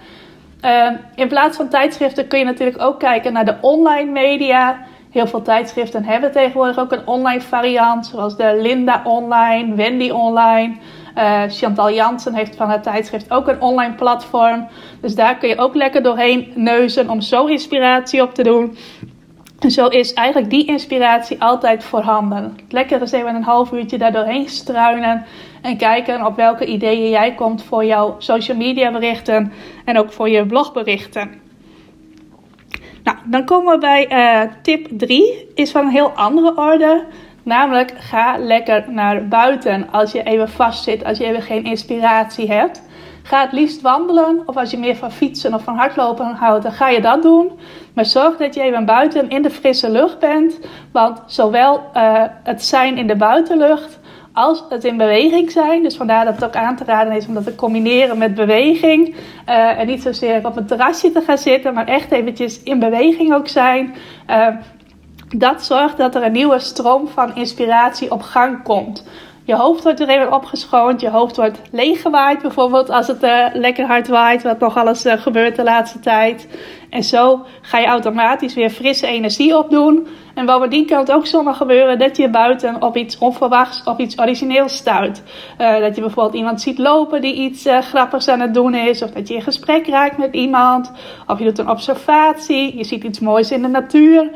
in 1.14 1.29
plaats 1.29 1.56
van 1.56 1.69
tijdschriften 1.69 2.29
kun 2.29 2.38
je 2.38 2.44
natuurlijk 2.44 2.82
ook 2.82 2.99
kijken 2.99 3.32
naar 3.32 3.44
de 3.44 3.56
online 3.61 4.11
media. 4.11 4.79
Heel 5.10 5.26
veel 5.26 5.42
tijdschriften 5.42 6.04
hebben 6.04 6.32
tegenwoordig 6.32 6.78
ook 6.78 6.92
een 6.92 7.06
online 7.06 7.40
variant, 7.40 8.06
zoals 8.06 8.36
de 8.36 8.58
Linda 8.60 9.00
Online, 9.04 9.74
Wendy 9.74 10.10
Online. 10.10 10.76
Uh, 11.16 11.42
Chantal 11.48 11.92
Jansen 11.92 12.34
heeft 12.34 12.56
van 12.56 12.70
het 12.70 12.82
tijdschrift 12.82 13.30
ook 13.30 13.48
een 13.48 13.60
online 13.60 13.94
platform. 13.94 14.68
Dus 15.00 15.14
daar 15.14 15.36
kun 15.36 15.48
je 15.48 15.58
ook 15.58 15.74
lekker 15.74 16.02
doorheen 16.02 16.52
neuzen 16.54 17.10
om 17.10 17.20
zo 17.20 17.46
inspiratie 17.46 18.22
op 18.22 18.34
te 18.34 18.42
doen. 18.42 18.76
En 19.58 19.70
zo 19.70 19.86
is 19.86 20.12
eigenlijk 20.12 20.50
die 20.50 20.66
inspiratie 20.66 21.42
altijd 21.42 21.84
voorhanden. 21.84 22.56
Lekker 22.68 23.00
eens 23.00 23.12
even 23.12 23.34
een 23.34 23.42
half 23.42 23.72
uurtje 23.72 23.98
daar 23.98 24.12
doorheen 24.12 24.48
struinen. 24.48 25.24
En 25.62 25.76
kijken 25.76 26.26
op 26.26 26.36
welke 26.36 26.66
ideeën 26.66 27.10
jij 27.10 27.34
komt 27.34 27.62
voor 27.64 27.84
jouw 27.84 28.14
social 28.18 28.56
media 28.56 28.92
berichten. 28.92 29.52
En 29.84 29.98
ook 29.98 30.12
voor 30.12 30.28
je 30.28 30.46
blogberichten. 30.46 31.39
Nou, 33.10 33.22
dan 33.30 33.44
komen 33.44 33.72
we 33.74 33.78
bij 33.78 34.12
uh, 34.12 34.50
tip 34.62 34.88
3. 34.90 35.48
Is 35.54 35.70
van 35.70 35.84
een 35.84 35.92
heel 35.92 36.10
andere 36.10 36.56
orde. 36.56 37.04
Namelijk, 37.42 37.92
ga 37.98 38.38
lekker 38.38 38.84
naar 38.88 39.28
buiten 39.28 39.88
als 39.90 40.12
je 40.12 40.22
even 40.22 40.48
vast 40.48 40.84
zit, 40.84 41.04
als 41.04 41.18
je 41.18 41.24
even 41.24 41.42
geen 41.42 41.64
inspiratie 41.64 42.52
hebt. 42.52 42.82
Ga 43.22 43.40
het 43.40 43.52
liefst 43.52 43.80
wandelen, 43.80 44.42
of 44.46 44.56
als 44.56 44.70
je 44.70 44.78
meer 44.78 44.96
van 44.96 45.12
fietsen 45.12 45.54
of 45.54 45.62
van 45.62 45.76
hardlopen 45.76 46.34
houdt, 46.34 46.62
dan 46.62 46.72
ga 46.72 46.88
je 46.88 47.00
dat 47.00 47.22
doen. 47.22 47.50
Maar 47.94 48.05
zorg 48.06 48.36
dat 48.36 48.55
je 48.55 48.62
even 48.62 48.84
buiten 48.84 49.29
in 49.29 49.43
de 49.43 49.50
frisse 49.50 49.90
lucht 49.90 50.19
bent. 50.19 50.58
Want 50.93 51.22
zowel 51.26 51.82
uh, 51.96 52.22
het 52.43 52.64
zijn 52.64 52.96
in 52.96 53.06
de 53.06 53.17
buitenlucht 53.17 53.99
als 54.41 54.65
het 54.69 54.85
in 54.85 54.97
beweging 54.97 55.51
zijn. 55.51 55.82
Dus 55.82 55.97
vandaar 55.97 56.25
dat 56.25 56.35
het 56.35 56.44
ook 56.44 56.56
aan 56.56 56.77
te 56.77 56.85
raden 56.85 57.13
is 57.13 57.27
om 57.27 57.35
dat 57.35 57.44
te 57.44 57.55
combineren 57.55 58.19
met 58.19 58.35
beweging. 58.35 59.09
Uh, 59.49 59.79
en 59.79 59.87
niet 59.87 60.03
zozeer 60.03 60.47
op 60.47 60.56
een 60.56 60.67
terrasje 60.67 61.13
te 61.13 61.20
gaan 61.20 61.39
zitten, 61.39 61.75
maar 61.75 61.87
echt 61.87 62.13
eventjes 62.13 62.63
in 62.63 62.79
beweging 62.79 63.35
ook 63.35 63.49
zijn. 63.49 63.94
Uh, 64.31 64.47
dat 65.37 65.65
zorgt 65.65 65.97
dat 65.97 66.15
er 66.15 66.23
een 66.23 66.32
nieuwe 66.32 66.59
stroom 66.59 67.09
van 67.09 67.35
inspiratie 67.35 68.11
op 68.11 68.23
gang 68.23 68.63
komt. 68.63 69.05
Je 69.44 69.55
hoofd 69.55 69.82
wordt 69.82 70.01
er 70.01 70.09
even 70.09 70.32
opgeschoond, 70.32 71.01
je 71.01 71.11
hoofd 71.11 71.37
wordt 71.37 71.61
leeggewaaid 71.70 72.43
bijvoorbeeld 72.43 72.91
als 72.91 73.06
het 73.06 73.23
uh, 73.23 73.47
lekker 73.53 73.87
hard 73.87 74.09
waait, 74.09 74.43
wat 74.43 74.59
nog 74.59 74.77
alles 74.77 75.05
gebeurt 75.06 75.56
de 75.56 75.63
laatste 75.63 76.01
tijd. 76.01 76.49
En 76.91 77.05
zo 77.05 77.47
ga 77.61 77.79
je 77.79 77.87
automatisch 77.87 78.55
weer 78.55 78.70
frisse 78.70 79.06
energie 79.06 79.59
opdoen. 79.59 80.06
En 80.34 80.46
bovendien 80.46 80.87
kan 80.87 80.99
het 80.99 81.13
ook 81.13 81.27
zomaar 81.27 81.55
gebeuren 81.55 81.99
dat 81.99 82.17
je 82.17 82.31
buiten 82.31 82.82
op 82.82 82.96
iets 82.96 83.19
onverwachts 83.19 83.84
of 83.84 83.99
iets 83.99 84.19
origineels 84.19 84.77
stuit. 84.77 85.22
Uh, 85.58 85.79
dat 85.79 85.94
je 85.94 86.01
bijvoorbeeld 86.01 86.37
iemand 86.37 86.60
ziet 86.60 86.79
lopen 86.79 87.20
die 87.20 87.34
iets 87.34 87.69
grappigs 87.81 88.29
aan 88.29 88.41
het 88.41 88.55
doen 88.55 88.75
is, 88.75 89.03
of 89.03 89.10
dat 89.10 89.29
je 89.29 89.34
in 89.34 89.43
gesprek 89.43 89.87
raakt 89.87 90.19
met 90.19 90.34
iemand, 90.34 90.93
of 91.27 91.39
je 91.39 91.44
doet 91.44 91.58
een 91.58 91.70
observatie, 91.70 92.77
je 92.77 92.84
ziet 92.84 93.05
iets 93.05 93.20
moois 93.20 93.51
in 93.51 93.63
de 93.63 93.69
natuur 93.69 94.31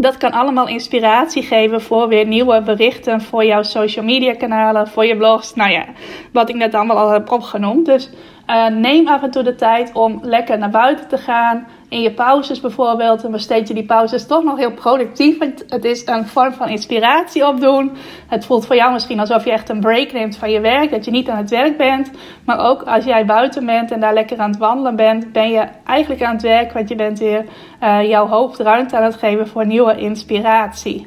dat 0.00 0.16
kan 0.16 0.32
allemaal 0.32 0.68
inspiratie 0.68 1.42
geven 1.42 1.80
voor 1.80 2.08
weer 2.08 2.26
nieuwe 2.26 2.62
berichten 2.62 3.20
voor 3.20 3.44
jouw 3.44 3.62
social 3.62 4.04
media 4.04 4.34
kanalen, 4.34 4.88
voor 4.88 5.04
je 5.06 5.16
blogs. 5.16 5.54
Nou 5.54 5.70
ja, 5.70 5.84
wat 6.32 6.48
ik 6.48 6.54
net 6.54 6.74
allemaal 6.74 6.98
al 6.98 7.10
heb 7.10 7.30
opgenoemd. 7.30 7.86
Dus 7.86 8.10
uh, 8.46 8.66
neem 8.66 9.08
af 9.08 9.22
en 9.22 9.30
toe 9.30 9.42
de 9.42 9.54
tijd 9.54 9.90
om 9.92 10.18
lekker 10.22 10.58
naar 10.58 10.70
buiten 10.70 11.08
te 11.08 11.18
gaan. 11.18 11.66
In 11.88 12.00
je 12.00 12.12
pauzes 12.12 12.60
bijvoorbeeld. 12.60 13.24
En 13.24 13.30
besteed 13.30 13.68
je 13.68 13.74
die 13.74 13.84
pauzes 13.84 14.26
toch 14.26 14.44
nog 14.44 14.58
heel 14.58 14.72
productief. 14.72 15.38
Want 15.38 15.64
het 15.68 15.84
is 15.84 16.06
een 16.06 16.26
vorm 16.26 16.52
van 16.52 16.68
inspiratie 16.68 17.46
opdoen. 17.46 17.96
Het 18.26 18.44
voelt 18.44 18.66
voor 18.66 18.76
jou 18.76 18.92
misschien 18.92 19.20
alsof 19.20 19.44
je 19.44 19.50
echt 19.50 19.68
een 19.68 19.80
break 19.80 20.12
neemt 20.12 20.36
van 20.36 20.50
je 20.50 20.60
werk. 20.60 20.90
Dat 20.90 21.04
je 21.04 21.10
niet 21.10 21.28
aan 21.28 21.36
het 21.36 21.50
werk 21.50 21.76
bent. 21.76 22.10
Maar 22.44 22.58
ook 22.58 22.82
als 22.82 23.04
jij 23.04 23.24
buiten 23.24 23.66
bent 23.66 23.90
en 23.90 24.00
daar 24.00 24.14
lekker 24.14 24.38
aan 24.38 24.50
het 24.50 24.58
wandelen 24.58 24.96
bent. 24.96 25.32
Ben 25.32 25.50
je 25.50 25.64
eigenlijk 25.84 26.22
aan 26.22 26.32
het 26.32 26.42
werk. 26.42 26.72
Want 26.72 26.88
je 26.88 26.94
bent 26.94 27.18
weer 27.18 27.44
uh, 27.82 28.08
jouw 28.08 28.26
hoofd 28.26 28.58
ruimte 28.58 28.96
aan 28.96 29.04
het 29.04 29.16
geven 29.16 29.48
voor 29.48 29.66
nieuwe 29.66 29.96
inspiratie. 29.96 31.06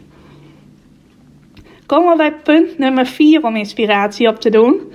Komen 1.86 2.12
we 2.12 2.18
bij 2.18 2.34
punt 2.34 2.78
nummer 2.78 3.06
4 3.06 3.44
om 3.44 3.56
inspiratie 3.56 4.28
op 4.28 4.40
te 4.40 4.50
doen. 4.50 4.92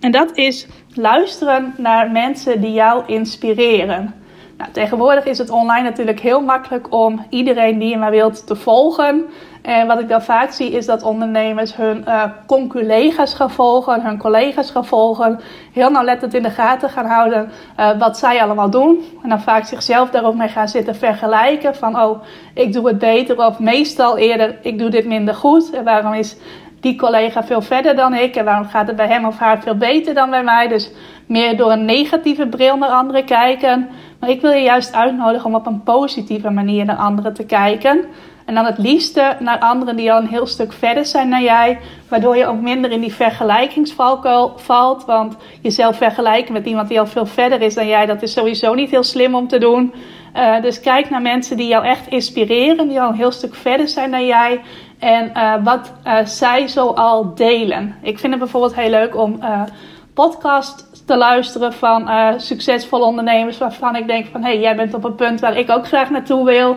En 0.00 0.10
dat 0.10 0.36
is 0.36 0.66
luisteren 0.94 1.74
naar 1.76 2.10
mensen 2.10 2.60
die 2.60 2.72
jou 2.72 3.02
inspireren. 3.06 4.19
Nou, 4.60 4.72
tegenwoordig 4.72 5.24
is 5.24 5.38
het 5.38 5.50
online 5.50 5.82
natuurlijk 5.82 6.20
heel 6.20 6.40
makkelijk 6.40 6.92
om 6.94 7.26
iedereen 7.28 7.78
die 7.78 7.88
je 7.88 7.96
maar 7.96 8.10
wilt 8.10 8.46
te 8.46 8.56
volgen. 8.56 9.24
En 9.62 9.86
wat 9.86 10.00
ik 10.00 10.08
dan 10.08 10.22
vaak 10.22 10.50
zie 10.50 10.70
is 10.70 10.86
dat 10.86 11.02
ondernemers 11.02 11.76
hun 11.76 12.04
uh, 12.08 12.24
conculega's 12.46 13.34
gaan 13.34 13.50
volgen, 13.50 14.02
hun 14.02 14.18
collega's 14.18 14.70
gaan 14.70 14.86
volgen. 14.86 15.40
Heel 15.72 15.90
nauwlettend 15.90 16.34
in 16.34 16.42
de 16.42 16.50
gaten 16.50 16.90
gaan 16.90 17.06
houden 17.06 17.50
uh, 17.78 17.98
wat 17.98 18.18
zij 18.18 18.42
allemaal 18.42 18.70
doen. 18.70 19.04
En 19.22 19.28
dan 19.28 19.40
vaak 19.40 19.64
zichzelf 19.64 20.10
daarop 20.10 20.34
mee 20.34 20.48
gaan 20.48 20.68
zitten 20.68 20.94
vergelijken. 20.94 21.74
Van 21.76 22.00
oh, 22.00 22.22
ik 22.54 22.72
doe 22.72 22.86
het 22.86 22.98
beter 22.98 23.46
of 23.46 23.58
meestal 23.58 24.18
eerder, 24.18 24.58
ik 24.62 24.78
doe 24.78 24.90
dit 24.90 25.06
minder 25.06 25.34
goed. 25.34 25.70
En 25.70 25.84
waarom 25.84 26.12
is 26.12 26.36
die 26.80 26.96
collega 26.96 27.44
veel 27.44 27.62
verder 27.62 27.96
dan 27.96 28.14
ik? 28.14 28.36
En 28.36 28.44
waarom 28.44 28.66
gaat 28.66 28.86
het 28.86 28.96
bij 28.96 29.08
hem 29.08 29.24
of 29.24 29.38
haar 29.38 29.62
veel 29.62 29.76
beter 29.76 30.14
dan 30.14 30.30
bij 30.30 30.42
mij? 30.42 30.68
Dus 30.68 30.90
meer 31.26 31.56
door 31.56 31.72
een 31.72 31.84
negatieve 31.84 32.46
bril 32.46 32.76
naar 32.76 32.88
anderen 32.88 33.24
kijken. 33.24 33.88
Maar 34.20 34.30
ik 34.30 34.40
wil 34.40 34.50
je 34.50 34.62
juist 34.62 34.94
uitnodigen 34.94 35.46
om 35.46 35.54
op 35.54 35.66
een 35.66 35.82
positieve 35.82 36.50
manier 36.50 36.84
naar 36.84 36.96
anderen 36.96 37.34
te 37.34 37.44
kijken. 37.44 38.04
En 38.44 38.54
dan 38.54 38.64
het 38.64 38.78
liefste 38.78 39.36
naar 39.38 39.58
anderen 39.58 39.96
die 39.96 40.12
al 40.12 40.20
een 40.20 40.28
heel 40.28 40.46
stuk 40.46 40.72
verder 40.72 41.06
zijn 41.06 41.30
dan 41.30 41.42
jij. 41.42 41.78
Waardoor 42.08 42.36
je 42.36 42.46
ook 42.46 42.60
minder 42.60 42.90
in 42.90 43.00
die 43.00 43.14
vergelijkingsvalkuil 43.14 44.52
valt. 44.56 45.04
Want 45.04 45.36
jezelf 45.62 45.96
vergelijken 45.96 46.52
met 46.52 46.66
iemand 46.66 46.88
die 46.88 47.00
al 47.00 47.06
veel 47.06 47.26
verder 47.26 47.62
is 47.62 47.74
dan 47.74 47.86
jij, 47.86 48.06
dat 48.06 48.22
is 48.22 48.32
sowieso 48.32 48.74
niet 48.74 48.90
heel 48.90 49.02
slim 49.02 49.34
om 49.34 49.48
te 49.48 49.58
doen. 49.58 49.94
Uh, 50.36 50.62
dus 50.62 50.80
kijk 50.80 51.10
naar 51.10 51.22
mensen 51.22 51.56
die 51.56 51.68
jou 51.68 51.84
echt 51.84 52.06
inspireren, 52.06 52.88
die 52.88 53.00
al 53.00 53.08
een 53.08 53.14
heel 53.14 53.30
stuk 53.32 53.54
verder 53.54 53.88
zijn 53.88 54.10
dan 54.10 54.26
jij. 54.26 54.60
En 54.98 55.30
uh, 55.34 55.54
wat 55.64 55.92
uh, 56.06 56.24
zij 56.24 56.68
zo 56.68 56.86
al 56.86 57.34
delen. 57.34 57.94
Ik 58.02 58.18
vind 58.18 58.32
het 58.32 58.42
bijvoorbeeld 58.42 58.74
heel 58.74 58.90
leuk 58.90 59.16
om 59.16 59.40
podcast 60.14 60.89
te 61.10 61.16
luisteren 61.16 61.72
van 61.72 62.08
uh, 62.08 62.28
succesvolle 62.36 63.04
ondernemers 63.04 63.58
waarvan 63.58 63.96
ik 63.96 64.06
denk 64.06 64.26
van 64.26 64.42
hé, 64.42 64.50
hey, 64.50 64.60
jij 64.60 64.76
bent 64.76 64.94
op 64.94 65.04
een 65.04 65.14
punt 65.14 65.40
waar 65.40 65.56
ik 65.56 65.70
ook 65.70 65.86
graag 65.86 66.10
naartoe 66.10 66.44
wil. 66.44 66.76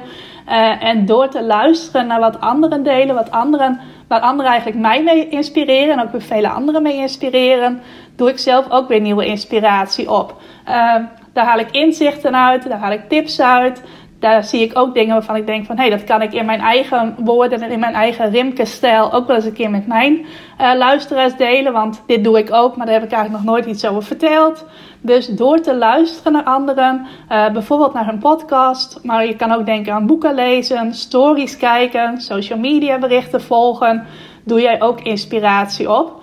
Uh, 0.49 0.83
en 0.83 1.05
door 1.05 1.29
te 1.29 1.43
luisteren 1.43 2.07
naar 2.07 2.19
wat 2.19 2.39
anderen 2.39 2.83
delen, 2.83 3.15
wat 3.15 3.31
anderen, 3.31 3.79
waar 4.07 4.19
anderen 4.19 4.51
eigenlijk 4.51 4.81
mij 4.81 5.03
mee 5.03 5.29
inspireren 5.29 5.97
en 5.97 6.03
ook 6.03 6.11
weer 6.11 6.21
vele 6.21 6.49
anderen 6.49 6.81
mee 6.81 6.95
inspireren, 6.95 7.81
doe 8.15 8.29
ik 8.29 8.39
zelf 8.39 8.69
ook 8.69 8.87
weer 8.87 9.01
nieuwe 9.01 9.25
inspiratie 9.25 10.11
op. 10.11 10.41
Uh, 10.67 10.95
daar 11.33 11.45
haal 11.45 11.59
ik 11.59 11.71
inzichten 11.71 12.35
uit, 12.35 12.69
daar 12.69 12.79
haal 12.79 12.91
ik 12.91 13.09
tips 13.09 13.41
uit 13.41 13.83
daar 14.23 14.43
zie 14.43 14.61
ik 14.61 14.77
ook 14.77 14.93
dingen 14.93 15.13
waarvan 15.13 15.35
ik 15.35 15.45
denk 15.45 15.65
van 15.65 15.75
hé, 15.75 15.81
hey, 15.81 15.91
dat 15.91 16.03
kan 16.03 16.21
ik 16.21 16.33
in 16.33 16.45
mijn 16.45 16.59
eigen 16.59 17.15
woorden 17.17 17.61
en 17.61 17.71
in 17.71 17.79
mijn 17.79 17.93
eigen 17.93 18.29
Rimke-stijl 18.29 19.13
ook 19.13 19.27
wel 19.27 19.35
eens 19.35 19.45
een 19.45 19.53
keer 19.53 19.69
met 19.69 19.87
mijn 19.87 20.25
uh, 20.61 20.73
luisteraars 20.77 21.35
delen. 21.35 21.73
Want 21.73 22.03
dit 22.07 22.23
doe 22.23 22.37
ik 22.37 22.53
ook, 22.53 22.75
maar 22.75 22.85
daar 22.85 22.95
heb 22.95 23.03
ik 23.03 23.11
eigenlijk 23.11 23.43
nog 23.43 23.53
nooit 23.53 23.65
iets 23.65 23.85
over 23.85 24.03
verteld. 24.03 24.65
Dus 25.01 25.27
door 25.27 25.59
te 25.59 25.75
luisteren 25.75 26.31
naar 26.31 26.43
anderen, 26.43 27.05
uh, 27.31 27.49
bijvoorbeeld 27.49 27.93
naar 27.93 28.05
hun 28.05 28.17
podcast, 28.17 28.99
maar 29.01 29.25
je 29.25 29.35
kan 29.35 29.51
ook 29.51 29.65
denken 29.65 29.93
aan 29.93 30.05
boeken 30.05 30.35
lezen, 30.35 30.93
stories 30.93 31.57
kijken, 31.57 32.21
social 32.21 32.59
media 32.59 32.99
berichten 32.99 33.41
volgen, 33.41 34.05
doe 34.43 34.61
jij 34.61 34.81
ook 34.81 35.01
inspiratie 35.01 35.91
op. 35.91 36.22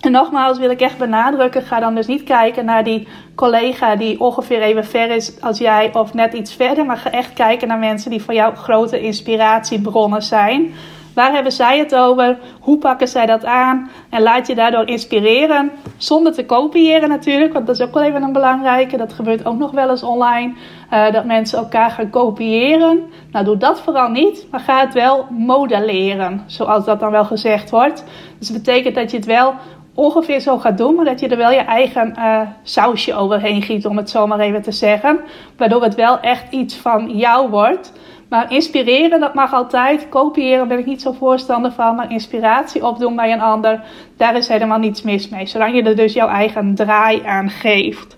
En 0.00 0.12
nogmaals 0.12 0.58
wil 0.58 0.70
ik 0.70 0.80
echt 0.80 0.98
benadrukken, 0.98 1.62
ga 1.62 1.80
dan 1.80 1.94
dus 1.94 2.06
niet 2.06 2.22
kijken 2.22 2.64
naar 2.64 2.84
die 2.84 3.08
collega 3.34 3.96
die 3.96 4.20
ongeveer 4.20 4.62
even 4.62 4.84
ver 4.84 5.10
is 5.10 5.40
als 5.40 5.58
jij 5.58 5.90
of 5.94 6.14
net 6.14 6.32
iets 6.32 6.54
verder, 6.54 6.86
maar 6.86 6.96
ga 6.96 7.10
echt 7.10 7.32
kijken 7.32 7.68
naar 7.68 7.78
mensen 7.78 8.10
die 8.10 8.22
voor 8.22 8.34
jou 8.34 8.54
grote 8.54 9.00
inspiratiebronnen 9.00 10.22
zijn. 10.22 10.74
Waar 11.18 11.32
hebben 11.32 11.52
zij 11.52 11.78
het 11.78 11.94
over? 11.94 12.38
Hoe 12.60 12.78
pakken 12.78 13.08
zij 13.08 13.26
dat 13.26 13.44
aan? 13.44 13.90
En 14.10 14.22
laat 14.22 14.46
je 14.46 14.54
daardoor 14.54 14.86
inspireren. 14.86 15.70
Zonder 15.96 16.32
te 16.32 16.44
kopiëren 16.44 17.08
natuurlijk, 17.08 17.52
want 17.52 17.66
dat 17.66 17.78
is 17.78 17.86
ook 17.86 17.94
wel 17.94 18.02
even 18.02 18.22
een 18.22 18.32
belangrijke. 18.32 18.96
Dat 18.96 19.12
gebeurt 19.12 19.46
ook 19.46 19.58
nog 19.58 19.70
wel 19.70 19.90
eens 19.90 20.02
online. 20.02 20.54
Uh, 20.92 21.12
dat 21.12 21.24
mensen 21.24 21.58
elkaar 21.58 21.90
gaan 21.90 22.10
kopiëren. 22.10 23.02
Nou, 23.32 23.44
doe 23.44 23.56
dat 23.56 23.80
vooral 23.80 24.08
niet, 24.08 24.46
maar 24.50 24.60
ga 24.60 24.80
het 24.80 24.94
wel 24.94 25.26
modelleren, 25.30 26.42
zoals 26.46 26.84
dat 26.84 27.00
dan 27.00 27.10
wel 27.10 27.24
gezegd 27.24 27.70
wordt. 27.70 28.04
Dus 28.38 28.48
dat 28.48 28.56
betekent 28.56 28.94
dat 28.94 29.10
je 29.10 29.16
het 29.16 29.26
wel 29.26 29.54
ongeveer 29.98 30.40
zo 30.40 30.58
gaat 30.58 30.78
doen, 30.78 30.94
maar 30.94 31.04
dat 31.04 31.20
je 31.20 31.28
er 31.28 31.36
wel 31.36 31.50
je 31.50 31.56
eigen 31.56 32.14
uh, 32.18 32.40
sausje 32.62 33.14
overheen 33.14 33.62
giet, 33.62 33.86
om 33.86 33.96
het 33.96 34.10
zo 34.10 34.26
maar 34.26 34.40
even 34.40 34.62
te 34.62 34.72
zeggen. 34.72 35.20
Waardoor 35.56 35.82
het 35.82 35.94
wel 35.94 36.20
echt 36.20 36.52
iets 36.52 36.76
van 36.76 37.16
jou 37.16 37.50
wordt. 37.50 37.92
Maar 38.28 38.52
inspireren, 38.52 39.20
dat 39.20 39.34
mag 39.34 39.52
altijd. 39.52 40.08
Kopiëren 40.08 40.68
ben 40.68 40.78
ik 40.78 40.86
niet 40.86 41.02
zo 41.02 41.12
voorstander 41.12 41.72
van. 41.72 41.94
Maar 41.94 42.12
inspiratie 42.12 42.86
opdoen 42.86 43.16
bij 43.16 43.32
een 43.32 43.40
ander, 43.40 43.80
daar 44.16 44.36
is 44.36 44.48
helemaal 44.48 44.78
niets 44.78 45.02
mis 45.02 45.28
mee. 45.28 45.46
Zolang 45.46 45.74
je 45.74 45.82
er 45.82 45.96
dus 45.96 46.12
jouw 46.12 46.28
eigen 46.28 46.74
draai 46.74 47.22
aan 47.24 47.50
geeft. 47.50 48.16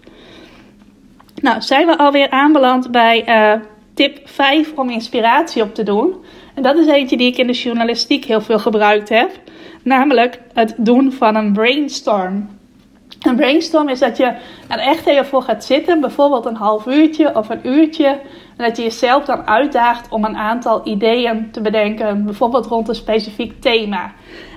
Nou, 1.43 1.61
zijn 1.61 1.87
we 1.87 1.99
alweer 1.99 2.31
aanbeland 2.31 2.91
bij 2.91 3.29
uh, 3.29 3.61
tip 3.95 4.19
5 4.25 4.73
om 4.77 4.91
inspiratie 4.91 5.63
op 5.63 5.75
te 5.75 5.83
doen. 5.83 6.15
En 6.55 6.63
dat 6.63 6.77
is 6.77 6.87
eentje 6.87 7.17
die 7.17 7.27
ik 7.27 7.37
in 7.37 7.47
de 7.47 7.53
journalistiek 7.53 8.25
heel 8.25 8.41
veel 8.41 8.59
gebruikt 8.59 9.09
heb. 9.09 9.31
Namelijk 9.83 10.41
het 10.53 10.75
doen 10.77 11.13
van 11.13 11.37
een 11.37 11.53
brainstorm. 11.53 12.49
Een 13.21 13.37
brainstorm 13.37 13.89
is 13.89 13.99
dat 13.99 14.17
je 14.17 14.25
er 14.69 14.79
echt 14.79 15.07
even 15.07 15.27
voor 15.27 15.43
gaat 15.43 15.65
zitten, 15.65 16.01
bijvoorbeeld 16.01 16.47
een 16.47 16.57
half 16.57 16.87
uurtje 16.87 17.37
of 17.37 17.49
een 17.49 17.69
uurtje. 17.69 18.07
En 18.57 18.67
dat 18.67 18.77
je 18.77 18.83
jezelf 18.83 19.25
dan 19.25 19.47
uitdaagt 19.47 20.09
om 20.11 20.25
een 20.25 20.37
aantal 20.37 20.81
ideeën 20.85 21.51
te 21.51 21.61
bedenken, 21.61 22.25
bijvoorbeeld 22.25 22.67
rond 22.67 22.89
een 22.89 22.95
specifiek 22.95 23.61
thema. 23.61 24.13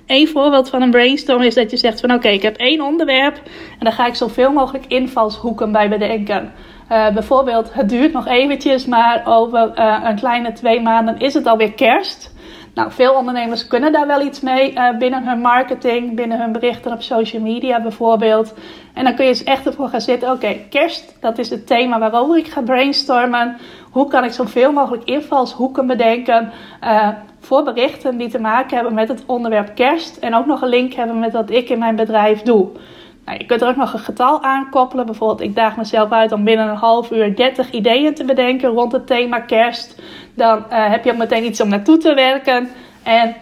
Een 0.08 0.28
voorbeeld 0.28 0.70
van 0.70 0.82
een 0.82 0.92
brainstorm 0.92 1.42
is 1.42 1.56
dat 1.56 1.72
je 1.72 1.78
zegt 1.78 2.00
van 2.00 2.14
oké, 2.14 2.28
ik 2.28 2.42
heb 2.42 2.58
één 2.58 2.82
onderwerp 2.82 3.42
en 3.80 3.80
daar 3.80 3.94
ga 3.94 4.08
ik 4.08 4.16
zoveel 4.16 4.52
mogelijk 4.52 4.86
invalshoeken 4.88 5.72
bij 5.72 5.90
bedenken. 5.90 6.52
Uh, 6.92 7.14
bijvoorbeeld, 7.14 7.74
het 7.74 7.90
duurt 7.90 8.14
nog 8.14 8.28
eventjes, 8.28 8.86
maar 8.86 9.22
over 9.26 9.72
uh, 9.76 10.00
een 10.04 10.16
kleine 10.16 10.52
twee 10.52 10.82
maanden 10.82 11.20
is 11.20 11.34
het 11.34 11.46
alweer 11.46 11.74
kerst. 11.74 12.33
Nou, 12.74 12.92
veel 12.92 13.14
ondernemers 13.14 13.68
kunnen 13.68 13.92
daar 13.92 14.08
wel 14.08 14.22
iets 14.22 14.42
mee 14.42 14.74
uh, 14.74 14.98
binnen 14.98 15.28
hun 15.28 15.40
marketing, 15.40 16.16
binnen 16.16 16.40
hun 16.40 16.52
berichten 16.52 16.92
op 16.92 17.02
social 17.02 17.42
media 17.42 17.82
bijvoorbeeld. 17.82 18.54
En 18.94 19.04
dan 19.04 19.16
kun 19.16 19.26
je 19.26 19.32
eens 19.32 19.44
echt 19.44 19.66
ervoor 19.66 19.88
gaan 19.88 20.02
zitten. 20.02 20.32
Oké, 20.32 20.56
kerst, 20.70 21.18
dat 21.20 21.38
is 21.38 21.50
het 21.50 21.68
thema 21.68 22.00
waarover 22.00 22.38
ik 22.38 22.48
ga 22.48 22.62
brainstormen. 22.62 23.58
Hoe 23.92 24.08
kan 24.08 24.24
ik 24.24 24.32
zoveel 24.32 24.72
mogelijk 24.72 25.04
invalshoeken 25.04 25.88
bedenken 25.88 26.52
uh, 26.84 27.08
voor 27.40 27.64
berichten 27.64 28.18
die 28.18 28.30
te 28.30 28.40
maken 28.40 28.76
hebben 28.76 28.94
met 28.94 29.08
het 29.08 29.24
onderwerp 29.26 29.76
kerst. 29.76 30.18
En 30.18 30.36
ook 30.36 30.46
nog 30.46 30.62
een 30.62 30.70
link 30.70 30.94
hebben 30.94 31.20
met 31.20 31.32
wat 31.32 31.50
ik 31.50 31.70
in 31.70 31.80
mijn 31.80 31.96
bedrijf 31.96 32.42
doe. 32.42 32.70
Nou, 33.26 33.38
je 33.38 33.46
kunt 33.46 33.62
er 33.62 33.68
ook 33.68 33.76
nog 33.76 33.94
een 33.94 34.00
getal 34.00 34.44
aan 34.44 34.70
koppelen. 34.70 35.06
Bijvoorbeeld, 35.06 35.42
ik 35.42 35.56
daag 35.56 35.78
mezelf 35.78 36.12
uit 36.12 36.32
om 36.32 36.44
binnen 36.44 36.68
een 36.68 36.76
half 36.76 37.12
uur 37.12 37.36
30 37.36 37.72
ideeën 37.72 38.14
te 38.14 38.26
bedenken 38.26 38.70
rond 38.70 38.92
het 38.92 39.08
thema 39.08 39.40
kerst. 39.40 40.02
Dan 40.34 40.58
uh, 40.58 40.64
heb 40.70 41.04
je 41.04 41.12
ook 41.12 41.18
meteen 41.18 41.46
iets 41.46 41.62
om 41.62 41.70
naartoe 41.70 41.98
te 41.98 42.14
werken. 42.14 42.70
En 43.04 43.36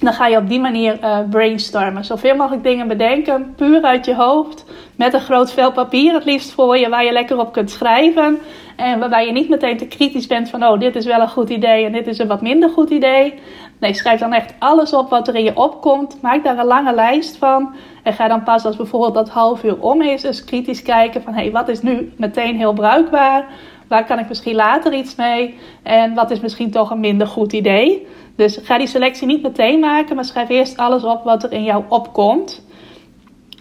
dan 0.00 0.12
ga 0.12 0.26
je 0.26 0.36
op 0.36 0.48
die 0.48 0.60
manier 0.60 0.98
uh, 1.02 1.18
brainstormen. 1.30 2.04
Zoveel 2.04 2.36
mogelijk 2.36 2.62
dingen 2.62 2.88
bedenken, 2.88 3.54
puur 3.56 3.82
uit 3.82 4.06
je 4.06 4.14
hoofd. 4.14 4.64
Met 4.96 5.14
een 5.14 5.20
groot 5.20 5.52
vel 5.52 5.72
papier 5.72 6.14
het 6.14 6.24
liefst 6.24 6.52
voor 6.52 6.78
je, 6.78 6.88
waar 6.88 7.04
je 7.04 7.12
lekker 7.12 7.38
op 7.38 7.52
kunt 7.52 7.70
schrijven. 7.70 8.38
En 8.76 8.98
waarbij 8.98 9.26
je 9.26 9.32
niet 9.32 9.48
meteen 9.48 9.76
te 9.76 9.86
kritisch 9.86 10.26
bent 10.26 10.50
van, 10.50 10.64
oh, 10.64 10.80
dit 10.80 10.96
is 10.96 11.06
wel 11.06 11.20
een 11.20 11.28
goed 11.28 11.50
idee 11.50 11.84
en 11.84 11.92
dit 11.92 12.06
is 12.06 12.18
een 12.18 12.26
wat 12.26 12.42
minder 12.42 12.70
goed 12.70 12.90
idee. 12.90 13.34
Nee, 13.80 13.94
schrijf 13.94 14.20
dan 14.20 14.32
echt 14.32 14.54
alles 14.58 14.92
op 14.92 15.10
wat 15.10 15.28
er 15.28 15.34
in 15.34 15.44
je 15.44 15.56
opkomt. 15.56 16.22
Maak 16.22 16.44
daar 16.44 16.58
een 16.58 16.64
lange 16.64 16.94
lijst 16.94 17.36
van. 17.36 17.74
En 18.02 18.12
ga 18.12 18.28
dan 18.28 18.42
pas 18.42 18.64
als 18.64 18.76
bijvoorbeeld 18.76 19.14
dat 19.14 19.28
half 19.28 19.64
uur 19.64 19.80
om 19.80 20.02
is, 20.02 20.22
eens 20.22 20.44
kritisch 20.44 20.82
kijken 20.82 21.22
van, 21.22 21.34
hé, 21.34 21.42
hey, 21.42 21.50
wat 21.50 21.68
is 21.68 21.82
nu 21.82 22.12
meteen 22.16 22.56
heel 22.56 22.72
bruikbaar? 22.72 23.46
Waar 23.88 24.04
kan 24.04 24.18
ik 24.18 24.28
misschien 24.28 24.54
later 24.54 24.94
iets 24.94 25.14
mee? 25.14 25.58
En 25.82 26.14
wat 26.14 26.30
is 26.30 26.40
misschien 26.40 26.70
toch 26.70 26.90
een 26.90 27.00
minder 27.00 27.26
goed 27.26 27.52
idee? 27.52 28.06
Dus 28.36 28.58
ga 28.62 28.78
die 28.78 28.86
selectie 28.86 29.26
niet 29.26 29.42
meteen 29.42 29.80
maken, 29.80 30.14
maar 30.14 30.24
schrijf 30.24 30.48
eerst 30.48 30.76
alles 30.76 31.04
op 31.04 31.24
wat 31.24 31.42
er 31.42 31.52
in 31.52 31.64
jou 31.64 31.84
opkomt. 31.88 32.66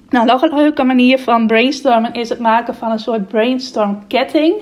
Nou, 0.10 0.26
nog 0.26 0.42
een 0.42 0.56
leuke 0.56 0.84
manier 0.84 1.20
van 1.20 1.48
brainstormen 1.48 2.14
is 2.14 2.30
het 2.30 2.40
maken 2.40 2.76
van 2.76 2.92
een 2.92 3.00
soort 3.00 3.28
brainstormketting. 3.28 4.54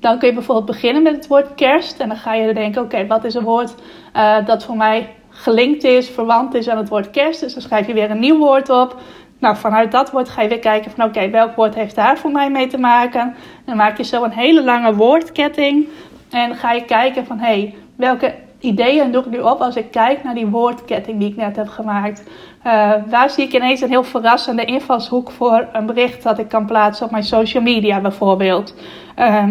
Dan 0.00 0.18
kun 0.18 0.28
je 0.28 0.34
bijvoorbeeld 0.34 0.66
beginnen 0.66 1.02
met 1.02 1.16
het 1.16 1.26
woord 1.26 1.54
kerst. 1.54 2.00
En 2.00 2.08
dan 2.08 2.16
ga 2.16 2.34
je 2.34 2.54
denken, 2.54 2.82
oké, 2.82 3.06
wat 3.06 3.24
is 3.24 3.34
een 3.34 3.44
woord 3.44 3.74
uh, 4.16 4.46
dat 4.46 4.64
voor 4.64 4.76
mij 4.76 5.14
gelinkt 5.28 5.84
is, 5.84 6.08
verwant 6.08 6.54
is 6.54 6.68
aan 6.68 6.76
het 6.76 6.88
woord 6.88 7.10
kerst. 7.10 7.40
Dus 7.40 7.52
dan 7.52 7.62
schrijf 7.62 7.86
je 7.86 7.92
weer 7.92 8.10
een 8.10 8.20
nieuw 8.20 8.38
woord 8.38 8.68
op. 8.70 8.96
Nou, 9.38 9.56
vanuit 9.56 9.92
dat 9.92 10.10
woord 10.10 10.28
ga 10.28 10.42
je 10.42 10.48
weer 10.48 10.58
kijken 10.58 10.90
van 10.90 11.04
oké, 11.04 11.30
welk 11.30 11.56
woord 11.56 11.74
heeft 11.74 11.94
daar 11.94 12.18
voor 12.18 12.30
mij 12.30 12.50
mee 12.50 12.66
te 12.66 12.78
maken. 12.78 13.34
dan 13.64 13.76
maak 13.76 13.96
je 13.96 14.04
zo 14.04 14.24
een 14.24 14.30
hele 14.30 14.64
lange 14.64 14.94
woordketting. 14.94 15.88
En 16.30 16.54
ga 16.54 16.72
je 16.72 16.84
kijken 16.84 17.26
van 17.26 17.38
hé, 17.38 17.46
hey, 17.46 17.74
welke 17.96 18.34
ideeën 18.60 19.12
doe 19.12 19.24
ik 19.24 19.30
nu 19.30 19.38
op 19.38 19.60
als 19.60 19.76
ik 19.76 19.90
kijk 19.90 20.24
naar 20.24 20.34
die 20.34 20.46
woordketting 20.46 21.18
die 21.18 21.30
ik 21.30 21.36
net 21.36 21.56
heb 21.56 21.68
gemaakt. 21.68 22.22
Uh, 22.66 22.92
daar 23.08 23.30
zie 23.30 23.44
ik 23.44 23.52
ineens 23.52 23.80
een 23.80 23.88
heel 23.88 24.04
verrassende 24.04 24.64
invalshoek 24.64 25.30
voor 25.30 25.68
een 25.72 25.86
bericht 25.86 26.22
dat 26.22 26.38
ik 26.38 26.48
kan 26.48 26.66
plaatsen 26.66 27.06
op 27.06 27.10
mijn 27.10 27.24
social 27.24 27.62
media 27.62 28.00
bijvoorbeeld. 28.00 28.74
Uh, 29.18 29.44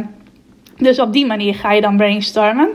dus 0.77 0.99
op 0.99 1.13
die 1.13 1.25
manier 1.25 1.55
ga 1.55 1.71
je 1.71 1.81
dan 1.81 1.97
brainstormen. 1.97 2.69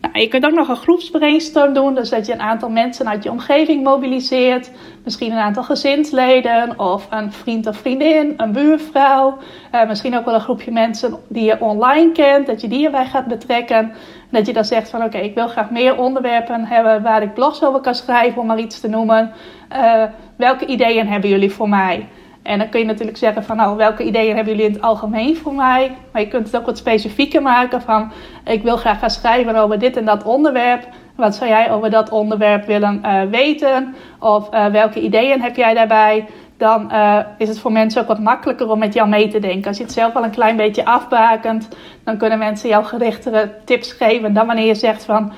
Nou, 0.00 0.18
je 0.18 0.28
kunt 0.28 0.44
ook 0.44 0.52
nog 0.52 0.68
een 0.68 0.76
groepsbrainstorm 0.76 1.72
doen, 1.72 1.94
dus 1.94 2.10
dat 2.10 2.26
je 2.26 2.32
een 2.32 2.40
aantal 2.40 2.68
mensen 2.68 3.08
uit 3.08 3.22
je 3.22 3.30
omgeving 3.30 3.82
mobiliseert. 3.82 4.70
Misschien 5.04 5.32
een 5.32 5.38
aantal 5.38 5.62
gezinsleden 5.62 6.78
of 6.78 7.06
een 7.10 7.32
vriend 7.32 7.66
of 7.66 7.76
vriendin, 7.76 8.34
een 8.36 8.52
buurvrouw. 8.52 9.38
Uh, 9.74 9.88
misschien 9.88 10.16
ook 10.16 10.24
wel 10.24 10.34
een 10.34 10.40
groepje 10.40 10.70
mensen 10.70 11.18
die 11.28 11.44
je 11.44 11.60
online 11.60 12.12
kent, 12.12 12.46
dat 12.46 12.60
je 12.60 12.68
die 12.68 12.84
erbij 12.84 13.06
gaat 13.06 13.26
betrekken. 13.26 13.92
Dat 14.30 14.46
je 14.46 14.52
dan 14.52 14.64
zegt 14.64 14.90
van 14.90 15.04
oké, 15.04 15.18
ik 15.18 15.34
wil 15.34 15.48
graag 15.48 15.70
meer 15.70 15.98
onderwerpen 15.98 16.64
hebben 16.64 17.02
waar 17.02 17.22
ik 17.22 17.34
blogs 17.34 17.64
over 17.64 17.80
kan 17.80 17.94
schrijven, 17.94 18.40
om 18.40 18.46
maar 18.46 18.58
iets 18.58 18.80
te 18.80 18.88
noemen. 18.88 19.32
Uh, 19.72 20.02
welke 20.36 20.66
ideeën 20.66 21.08
hebben 21.08 21.30
jullie 21.30 21.52
voor 21.52 21.68
mij? 21.68 22.08
En 22.44 22.58
dan 22.58 22.68
kun 22.68 22.80
je 22.80 22.86
natuurlijk 22.86 23.16
zeggen 23.16 23.44
van 23.44 23.56
nou, 23.56 23.76
welke 23.76 24.04
ideeën 24.04 24.34
hebben 24.34 24.52
jullie 24.52 24.68
in 24.68 24.74
het 24.74 24.82
algemeen 24.82 25.36
voor 25.36 25.54
mij? 25.54 25.96
Maar 26.12 26.22
je 26.22 26.28
kunt 26.28 26.46
het 26.46 26.56
ook 26.56 26.66
wat 26.66 26.78
specifieker 26.78 27.42
maken 27.42 27.82
van 27.82 28.12
ik 28.44 28.62
wil 28.62 28.76
graag 28.76 28.98
gaan 28.98 29.10
schrijven 29.10 29.56
over 29.56 29.78
dit 29.78 29.96
en 29.96 30.04
dat 30.04 30.24
onderwerp. 30.24 30.88
Wat 31.16 31.34
zou 31.34 31.50
jij 31.50 31.70
over 31.70 31.90
dat 31.90 32.10
onderwerp 32.10 32.66
willen 32.66 33.00
uh, 33.04 33.22
weten? 33.22 33.94
Of 34.20 34.54
uh, 34.54 34.66
welke 34.66 35.00
ideeën 35.00 35.40
heb 35.40 35.56
jij 35.56 35.74
daarbij? 35.74 36.26
Dan 36.56 36.88
uh, 36.92 37.18
is 37.38 37.48
het 37.48 37.58
voor 37.58 37.72
mensen 37.72 38.02
ook 38.02 38.08
wat 38.08 38.18
makkelijker 38.18 38.70
om 38.70 38.78
met 38.78 38.94
jou 38.94 39.08
mee 39.08 39.28
te 39.28 39.38
denken. 39.38 39.68
Als 39.68 39.76
je 39.76 39.82
het 39.82 39.92
zelf 39.92 40.14
al 40.14 40.24
een 40.24 40.30
klein 40.30 40.56
beetje 40.56 40.84
afbakent, 40.84 41.68
dan 42.04 42.16
kunnen 42.16 42.38
mensen 42.38 42.68
jou 42.68 42.84
gerichtere 42.84 43.54
tips 43.64 43.92
geven 43.92 44.32
dan 44.32 44.46
wanneer 44.46 44.66
je 44.66 44.74
zegt 44.74 45.04
van 45.04 45.32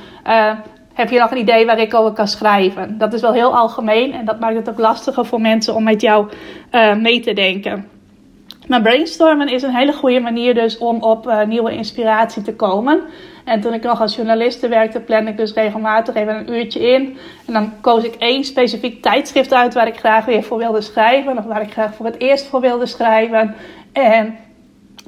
heb 0.97 1.11
je 1.11 1.19
nog 1.19 1.31
een 1.31 1.39
idee 1.39 1.67
waar 1.67 1.79
ik 1.79 1.95
over 1.95 2.13
kan 2.13 2.29
schrijven? 2.29 2.99
Dat 2.99 3.13
is 3.13 3.21
wel 3.21 3.33
heel 3.33 3.57
algemeen 3.57 4.13
en 4.13 4.25
dat 4.25 4.41
maakt 4.41 4.57
het 4.57 4.69
ook 4.69 4.79
lastiger 4.79 5.27
voor 5.27 5.41
mensen 5.41 5.75
om 5.75 5.83
met 5.83 6.01
jou 6.01 6.29
uh, 6.73 6.95
mee 6.95 7.21
te 7.21 7.33
denken. 7.33 7.89
Maar 8.69 8.83
brainstormen 8.83 9.49
is 9.49 9.63
een 9.63 9.75
hele 9.75 9.93
goede 9.93 10.21
manier 10.21 10.55
dus 10.55 10.79
om 10.79 11.03
op 11.03 11.27
uh, 11.27 11.45
nieuwe 11.45 11.73
inspiratie 11.73 12.43
te 12.43 12.55
komen. 12.55 13.01
En 13.45 13.61
toen 13.61 13.73
ik 13.73 13.83
nog 13.83 14.01
als 14.01 14.17
journaliste 14.17 14.69
werkte, 14.69 15.01
plande 15.01 15.31
ik 15.31 15.37
dus 15.37 15.53
regelmatig 15.53 16.15
even 16.15 16.37
een 16.37 16.55
uurtje 16.55 16.81
in. 16.81 17.19
En 17.47 17.53
dan 17.53 17.73
koos 17.81 18.05
ik 18.05 18.15
één 18.15 18.45
specifiek 18.45 19.03
tijdschrift 19.03 19.53
uit 19.53 19.75
waar 19.75 19.87
ik 19.87 19.97
graag 19.97 20.25
weer 20.25 20.43
voor 20.43 20.59
wilde 20.59 20.81
schrijven. 20.81 21.39
Of 21.39 21.45
waar 21.45 21.63
ik 21.63 21.73
graag 21.73 21.95
voor 21.95 22.07
het 22.07 22.21
eerst 22.21 22.47
voor 22.47 22.61
wilde 22.61 22.87
schrijven. 22.87 23.55
En 23.93 24.37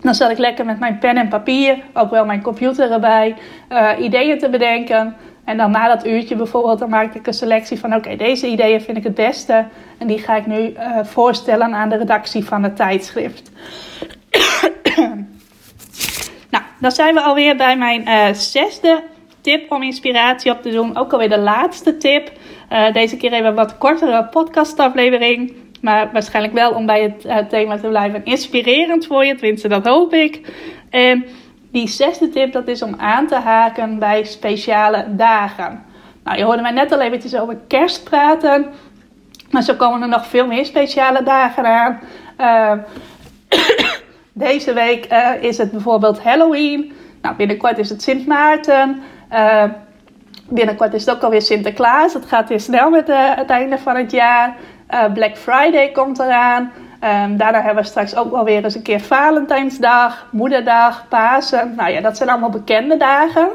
dan 0.03 0.15
zat 0.15 0.31
ik 0.31 0.39
lekker 0.39 0.65
met 0.65 0.79
mijn 0.79 0.99
pen 0.99 1.17
en 1.17 1.29
papier, 1.29 1.79
ook 1.93 2.11
wel 2.11 2.25
mijn 2.25 2.43
computer 2.43 2.93
erbij, 2.93 3.37
uh, 3.73 3.91
ideeën 3.99 4.39
te 4.39 4.49
bedenken. 4.49 5.17
En 5.49 5.57
dan 5.57 5.71
na 5.71 5.89
dat 5.89 6.07
uurtje 6.07 6.37
bijvoorbeeld, 6.37 6.79
dan 6.79 6.91
maak 6.91 7.15
ik 7.15 7.27
een 7.27 7.33
selectie 7.33 7.79
van 7.79 7.95
oké, 7.95 8.17
deze 8.17 8.47
ideeën 8.47 8.81
vind 8.81 8.97
ik 8.97 9.05
het 9.05 9.15
beste. 9.15 9.67
En 9.99 10.07
die 10.07 10.19
ga 10.19 10.37
ik 10.37 10.47
nu 10.47 10.59
uh, 10.59 11.05
voorstellen 11.05 11.75
aan 11.75 11.89
de 11.89 11.97
redactie 11.97 12.45
van 12.45 12.63
het 12.63 12.77
tijdschrift. 12.77 13.51
nou, 16.51 16.65
dan 16.81 16.91
zijn 16.91 17.15
we 17.15 17.21
alweer 17.21 17.57
bij 17.57 17.77
mijn 17.77 18.09
uh, 18.09 18.33
zesde 18.33 19.03
tip 19.41 19.73
om 19.73 19.83
inspiratie 19.83 20.51
op 20.53 20.63
te 20.63 20.71
doen. 20.71 20.97
Ook 20.97 21.13
alweer 21.13 21.29
de 21.29 21.39
laatste 21.39 21.97
tip. 21.97 22.33
Uh, 22.73 22.93
deze 22.93 23.17
keer 23.17 23.33
even 23.33 23.47
een 23.47 23.55
wat 23.55 23.79
kortere 23.79 24.25
podcastaflevering. 24.25 25.53
Maar 25.81 26.11
waarschijnlijk 26.13 26.55
wel 26.55 26.73
om 26.73 26.87
bij 26.87 27.15
het 27.27 27.51
thema 27.51 27.79
te 27.79 27.89
blijven 27.89 28.25
inspirerend 28.25 29.07
voor 29.07 29.25
je. 29.25 29.35
Tenminste, 29.35 29.69
dat 29.69 29.87
hoop 29.87 30.15
ik. 30.15 30.53
En 30.91 31.25
die 31.71 31.89
zesde 31.89 32.29
tip 32.29 32.53
dat 32.53 32.69
is 32.69 32.83
om 32.83 32.95
aan 32.99 33.27
te 33.27 33.35
haken 33.35 33.99
bij 33.99 34.25
speciale 34.25 35.05
dagen. 35.09 35.85
Nou, 36.25 36.39
je 36.39 36.45
hoorde 36.45 36.63
mij 36.63 36.71
net 36.71 36.93
al 36.93 37.01
eventjes 37.01 37.37
over 37.37 37.57
kerst 37.67 38.05
praten. 38.05 38.67
Maar 39.51 39.63
zo 39.63 39.75
komen 39.75 40.03
er 40.03 40.09
nog 40.09 40.27
veel 40.27 40.47
meer 40.47 40.65
speciale 40.65 41.23
dagen 41.23 41.67
aan. 41.67 42.01
Uh, 42.41 42.73
deze 44.33 44.73
week 44.73 45.13
uh, 45.13 45.31
is 45.41 45.59
het 45.59 45.71
bijvoorbeeld 45.71 46.23
Halloween. 46.23 46.93
Nou, 47.23 47.37
binnenkort 47.37 47.79
is 47.79 47.89
het 47.89 48.03
Sint 48.03 48.27
Maarten. 48.27 49.03
Uh, 49.33 49.65
binnenkort 50.49 50.95
is 50.95 51.07
het 51.07 51.15
ook 51.15 51.23
alweer 51.23 51.43
Sinterklaas. 51.43 52.15
Het 52.15 52.27
gaat 52.27 52.49
weer 52.49 52.61
snel 52.61 52.91
met 52.91 53.07
het 53.37 53.51
einde 53.51 53.79
van 53.79 53.97
het 53.97 54.11
jaar. 54.11 54.57
Black 55.15 55.37
Friday 55.37 55.93
komt 55.93 56.19
eraan. 56.19 56.73
Um, 57.05 57.37
daarna 57.37 57.63
hebben 57.63 57.83
we 57.83 57.89
straks 57.89 58.17
ook 58.17 58.31
wel 58.31 58.45
weer 58.45 58.65
eens 58.65 58.75
een 58.75 58.83
keer 58.83 59.01
Valentijnsdag, 59.01 60.27
Moederdag, 60.31 61.09
Pasen. 61.09 61.75
Nou 61.77 61.91
ja, 61.91 62.01
dat 62.01 62.17
zijn 62.17 62.29
allemaal 62.29 62.51
bekende 62.51 62.97
dagen. 62.97 63.49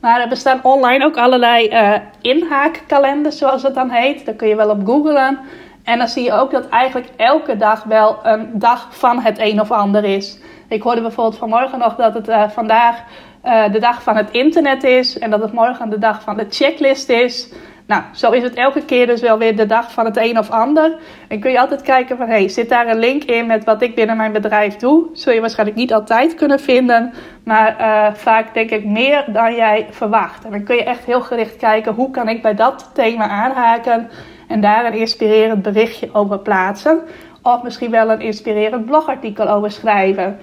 Maar 0.00 0.20
er 0.20 0.28
bestaan 0.28 0.60
online 0.62 1.04
ook 1.04 1.16
allerlei 1.16 1.68
uh, 1.68 1.94
inhaakkalenders, 2.20 3.38
zoals 3.38 3.62
het 3.62 3.74
dan 3.74 3.90
heet. 3.90 4.26
Daar 4.26 4.34
kun 4.34 4.48
je 4.48 4.56
wel 4.56 4.70
op 4.70 4.86
googlen. 4.86 5.38
En 5.84 5.98
dan 5.98 6.08
zie 6.08 6.24
je 6.24 6.32
ook 6.32 6.50
dat 6.50 6.68
eigenlijk 6.68 7.08
elke 7.16 7.56
dag 7.56 7.82
wel 7.82 8.18
een 8.22 8.50
dag 8.52 8.88
van 8.90 9.20
het 9.20 9.38
een 9.38 9.60
of 9.60 9.70
ander 9.70 10.04
is. 10.04 10.38
Ik 10.68 10.82
hoorde 10.82 11.00
bijvoorbeeld 11.00 11.38
vanmorgen 11.38 11.78
nog 11.78 11.96
dat 11.96 12.14
het 12.14 12.28
uh, 12.28 12.48
vandaag 12.48 13.02
uh, 13.44 13.72
de 13.72 13.78
dag 13.78 14.02
van 14.02 14.16
het 14.16 14.30
internet 14.30 14.84
is. 14.84 15.18
En 15.18 15.30
dat 15.30 15.40
het 15.40 15.52
morgen 15.52 15.90
de 15.90 15.98
dag 15.98 16.22
van 16.22 16.36
de 16.36 16.46
checklist 16.50 17.08
is. 17.08 17.52
Nou, 17.88 18.02
zo 18.12 18.30
is 18.30 18.42
het 18.42 18.54
elke 18.54 18.84
keer 18.84 19.06
dus 19.06 19.20
wel 19.20 19.38
weer 19.38 19.56
de 19.56 19.66
dag 19.66 19.92
van 19.92 20.04
het 20.04 20.16
een 20.16 20.38
of 20.38 20.50
ander. 20.50 20.96
En 21.28 21.40
kun 21.40 21.50
je 21.50 21.60
altijd 21.60 21.82
kijken 21.82 22.16
van, 22.16 22.28
hey, 22.28 22.48
zit 22.48 22.68
daar 22.68 22.86
een 22.86 22.98
link 22.98 23.24
in 23.24 23.46
met 23.46 23.64
wat 23.64 23.82
ik 23.82 23.94
binnen 23.94 24.16
mijn 24.16 24.32
bedrijf 24.32 24.76
doe? 24.76 25.06
Zul 25.12 25.32
je 25.32 25.40
waarschijnlijk 25.40 25.78
niet 25.78 25.92
altijd 25.92 26.34
kunnen 26.34 26.60
vinden, 26.60 27.12
maar 27.44 27.76
uh, 27.80 28.14
vaak 28.14 28.54
denk 28.54 28.70
ik 28.70 28.84
meer 28.84 29.24
dan 29.32 29.54
jij 29.54 29.86
verwacht. 29.90 30.44
En 30.44 30.50
dan 30.50 30.62
kun 30.62 30.76
je 30.76 30.84
echt 30.84 31.04
heel 31.04 31.20
gericht 31.20 31.56
kijken, 31.56 31.94
hoe 31.94 32.10
kan 32.10 32.28
ik 32.28 32.42
bij 32.42 32.54
dat 32.54 32.90
thema 32.94 33.28
aanhaken? 33.28 34.10
En 34.48 34.60
daar 34.60 34.84
een 34.84 34.98
inspirerend 34.98 35.62
berichtje 35.62 36.08
over 36.12 36.38
plaatsen. 36.38 37.00
Of 37.42 37.62
misschien 37.62 37.90
wel 37.90 38.10
een 38.10 38.20
inspirerend 38.20 38.86
blogartikel 38.86 39.48
over 39.48 39.70
schrijven. 39.70 40.38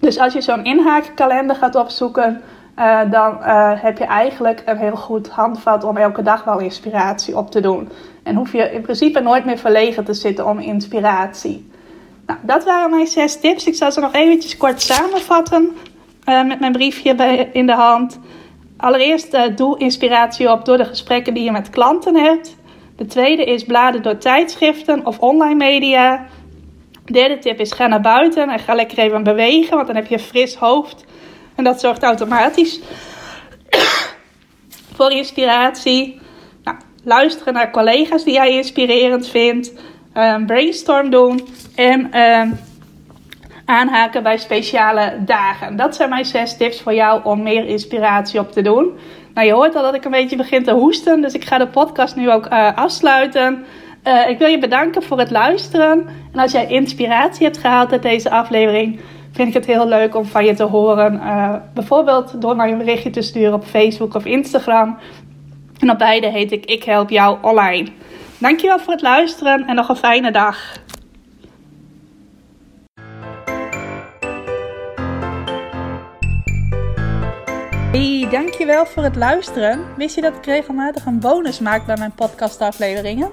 Dus 0.00 0.18
als 0.18 0.32
je 0.32 0.40
zo'n 0.40 0.64
inhaakkalender 0.64 1.56
gaat 1.56 1.74
opzoeken 1.74 2.42
uh, 2.80 3.00
dan 3.10 3.38
uh, 3.40 3.72
heb 3.82 3.98
je 3.98 4.04
eigenlijk 4.04 4.62
een 4.64 4.76
heel 4.76 4.96
goed 4.96 5.28
handvat 5.28 5.84
om 5.84 5.96
elke 5.96 6.22
dag 6.22 6.44
wel 6.44 6.58
inspiratie 6.58 7.36
op 7.36 7.50
te 7.50 7.60
doen. 7.60 7.88
En 8.22 8.34
hoef 8.34 8.52
je 8.52 8.72
in 8.72 8.80
principe 8.80 9.20
nooit 9.20 9.44
meer 9.44 9.58
verlegen 9.58 10.04
te 10.04 10.14
zitten 10.14 10.46
om 10.46 10.58
inspiratie. 10.58 11.70
Nou, 12.26 12.38
dat 12.42 12.64
waren 12.64 12.90
mijn 12.90 13.06
zes 13.06 13.40
tips. 13.40 13.66
Ik 13.66 13.74
zal 13.74 13.92
ze 13.92 14.00
nog 14.00 14.12
eventjes 14.12 14.56
kort 14.56 14.82
samenvatten 14.82 15.76
uh, 16.28 16.44
met 16.44 16.60
mijn 16.60 16.72
briefje 16.72 17.14
bij, 17.14 17.50
in 17.52 17.66
de 17.66 17.74
hand. 17.74 18.20
Allereerst 18.76 19.56
doe 19.56 19.78
inspiratie 19.78 20.50
op 20.50 20.64
door 20.64 20.76
de 20.76 20.84
gesprekken 20.84 21.34
die 21.34 21.44
je 21.44 21.52
met 21.52 21.70
klanten 21.70 22.16
hebt. 22.16 22.56
De 22.96 23.06
tweede 23.06 23.44
is 23.44 23.64
bladen 23.64 24.02
door 24.02 24.18
tijdschriften 24.18 25.06
of 25.06 25.18
online 25.18 25.54
media. 25.54 26.26
De 27.04 27.12
derde 27.12 27.38
tip 27.38 27.60
is 27.60 27.72
ga 27.72 27.86
naar 27.86 28.00
buiten 28.00 28.48
en 28.48 28.58
ga 28.58 28.74
lekker 28.74 28.98
even 28.98 29.22
bewegen, 29.22 29.74
want 29.74 29.86
dan 29.86 29.96
heb 29.96 30.06
je 30.06 30.14
een 30.14 30.20
fris 30.20 30.54
hoofd 30.54 31.04
en 31.60 31.66
dat 31.66 31.80
zorgt 31.80 32.02
automatisch 32.02 32.80
voor 34.96 35.10
inspiratie. 35.10 36.20
Nou, 36.64 36.76
luisteren 37.04 37.54
naar 37.54 37.70
collega's 37.70 38.24
die 38.24 38.32
jij 38.32 38.50
inspirerend 38.50 39.28
vindt. 39.28 39.72
Um, 40.14 40.46
brainstorm 40.46 41.10
doen. 41.10 41.48
En 41.74 42.20
um, 42.20 42.58
aanhaken 43.64 44.22
bij 44.22 44.36
speciale 44.36 45.18
dagen. 45.24 45.76
Dat 45.76 45.96
zijn 45.96 46.08
mijn 46.08 46.24
zes 46.24 46.56
tips 46.56 46.80
voor 46.80 46.94
jou 46.94 47.24
om 47.24 47.42
meer 47.42 47.66
inspiratie 47.66 48.40
op 48.40 48.52
te 48.52 48.62
doen. 48.62 48.98
Nou, 49.34 49.46
je 49.46 49.52
hoort 49.52 49.76
al 49.76 49.82
dat 49.82 49.94
ik 49.94 50.04
een 50.04 50.10
beetje 50.10 50.36
begin 50.36 50.64
te 50.64 50.72
hoesten. 50.72 51.20
Dus 51.20 51.32
ik 51.32 51.44
ga 51.44 51.58
de 51.58 51.68
podcast 51.68 52.16
nu 52.16 52.30
ook 52.30 52.46
uh, 52.46 52.76
afsluiten. 52.76 53.64
Uh, 54.04 54.28
ik 54.28 54.38
wil 54.38 54.48
je 54.48 54.58
bedanken 54.58 55.02
voor 55.02 55.18
het 55.18 55.30
luisteren. 55.30 56.06
En 56.32 56.38
als 56.38 56.52
jij 56.52 56.66
inspiratie 56.66 57.44
hebt 57.44 57.58
gehaald 57.58 57.92
uit 57.92 58.02
deze 58.02 58.30
aflevering 58.30 59.00
vind 59.32 59.48
ik 59.48 59.54
het 59.54 59.66
heel 59.66 59.88
leuk 59.88 60.16
om 60.16 60.24
van 60.24 60.44
je 60.44 60.54
te 60.54 60.62
horen. 60.62 61.14
Uh, 61.14 61.54
bijvoorbeeld 61.74 62.40
door 62.40 62.56
mij 62.56 62.72
een 62.72 62.78
berichtje 62.78 63.10
te 63.10 63.22
sturen 63.22 63.54
op 63.54 63.64
Facebook 63.64 64.14
of 64.14 64.24
Instagram. 64.24 64.98
En 65.78 65.90
op 65.90 65.98
beide 65.98 66.30
heet 66.30 66.52
ik 66.52 66.64
Ik 66.64 66.82
Help 66.84 67.10
Jou 67.10 67.38
Online. 67.42 67.88
Dankjewel 68.38 68.78
voor 68.78 68.92
het 68.92 69.02
luisteren 69.02 69.66
en 69.66 69.74
nog 69.74 69.88
een 69.88 69.96
fijne 69.96 70.30
dag. 70.30 70.78
Hey, 77.92 78.28
dankjewel 78.30 78.86
voor 78.86 79.02
het 79.02 79.16
luisteren. 79.16 79.80
Wist 79.96 80.14
je 80.14 80.20
dat 80.20 80.36
ik 80.36 80.44
regelmatig 80.44 81.06
een 81.06 81.20
bonus 81.20 81.58
maak 81.58 81.86
bij 81.86 81.96
mijn 81.96 82.12
podcastafleveringen? 82.12 83.30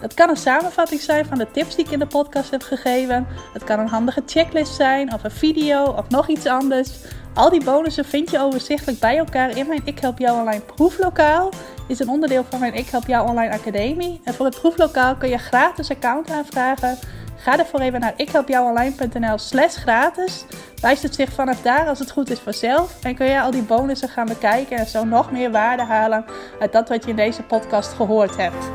Het 0.00 0.14
kan 0.14 0.28
een 0.28 0.36
samenvatting 0.36 1.00
zijn 1.00 1.26
van 1.26 1.38
de 1.38 1.50
tips 1.50 1.76
die 1.76 1.84
ik 1.84 1.90
in 1.90 1.98
de 1.98 2.06
podcast 2.06 2.50
heb 2.50 2.62
gegeven. 2.62 3.26
Het 3.52 3.64
kan 3.64 3.78
een 3.78 3.88
handige 3.88 4.22
checklist 4.26 4.74
zijn 4.74 5.14
of 5.14 5.24
een 5.24 5.30
video 5.30 5.84
of 5.84 6.08
nog 6.08 6.28
iets 6.28 6.46
anders. 6.46 6.90
Al 7.34 7.50
die 7.50 7.64
bonussen 7.64 8.04
vind 8.04 8.30
je 8.30 8.40
overzichtelijk 8.40 8.98
bij 8.98 9.16
elkaar 9.16 9.56
in 9.56 9.66
mijn 9.66 9.80
Ik 9.84 9.98
Help 9.98 10.18
Jou 10.18 10.40
Online 10.40 10.62
proeflokaal. 10.62 11.50
Is 11.88 11.98
een 11.98 12.08
onderdeel 12.08 12.44
van 12.50 12.60
mijn 12.60 12.74
Ik 12.74 12.88
Help 12.88 13.06
Jou 13.06 13.28
Online 13.28 13.54
Academie. 13.54 14.20
En 14.24 14.34
voor 14.34 14.46
het 14.46 14.60
proeflokaal 14.60 15.16
kun 15.16 15.28
je 15.28 15.38
gratis 15.38 15.90
account 15.90 16.30
aanvragen. 16.30 16.98
Ga 17.36 17.58
ervoor 17.58 17.80
even 17.80 18.00
naar 18.00 18.14
ikhelpjouonline.nl 18.16 19.38
slash 19.38 19.76
gratis. 19.76 20.44
Wijst 20.80 21.02
het 21.02 21.14
zich 21.14 21.32
vanaf 21.32 21.62
daar 21.62 21.88
als 21.88 21.98
het 21.98 22.10
goed 22.10 22.30
is 22.30 22.38
vanzelf. 22.38 22.96
En 23.02 23.14
kun 23.14 23.26
je 23.26 23.40
al 23.40 23.50
die 23.50 23.62
bonussen 23.62 24.08
gaan 24.08 24.26
bekijken 24.26 24.78
en 24.78 24.86
zo 24.86 25.04
nog 25.04 25.30
meer 25.30 25.50
waarde 25.50 25.82
halen 25.82 26.24
uit 26.60 26.72
dat 26.72 26.88
wat 26.88 27.04
je 27.04 27.10
in 27.10 27.16
deze 27.16 27.42
podcast 27.42 27.92
gehoord 27.92 28.36
hebt. 28.36 28.70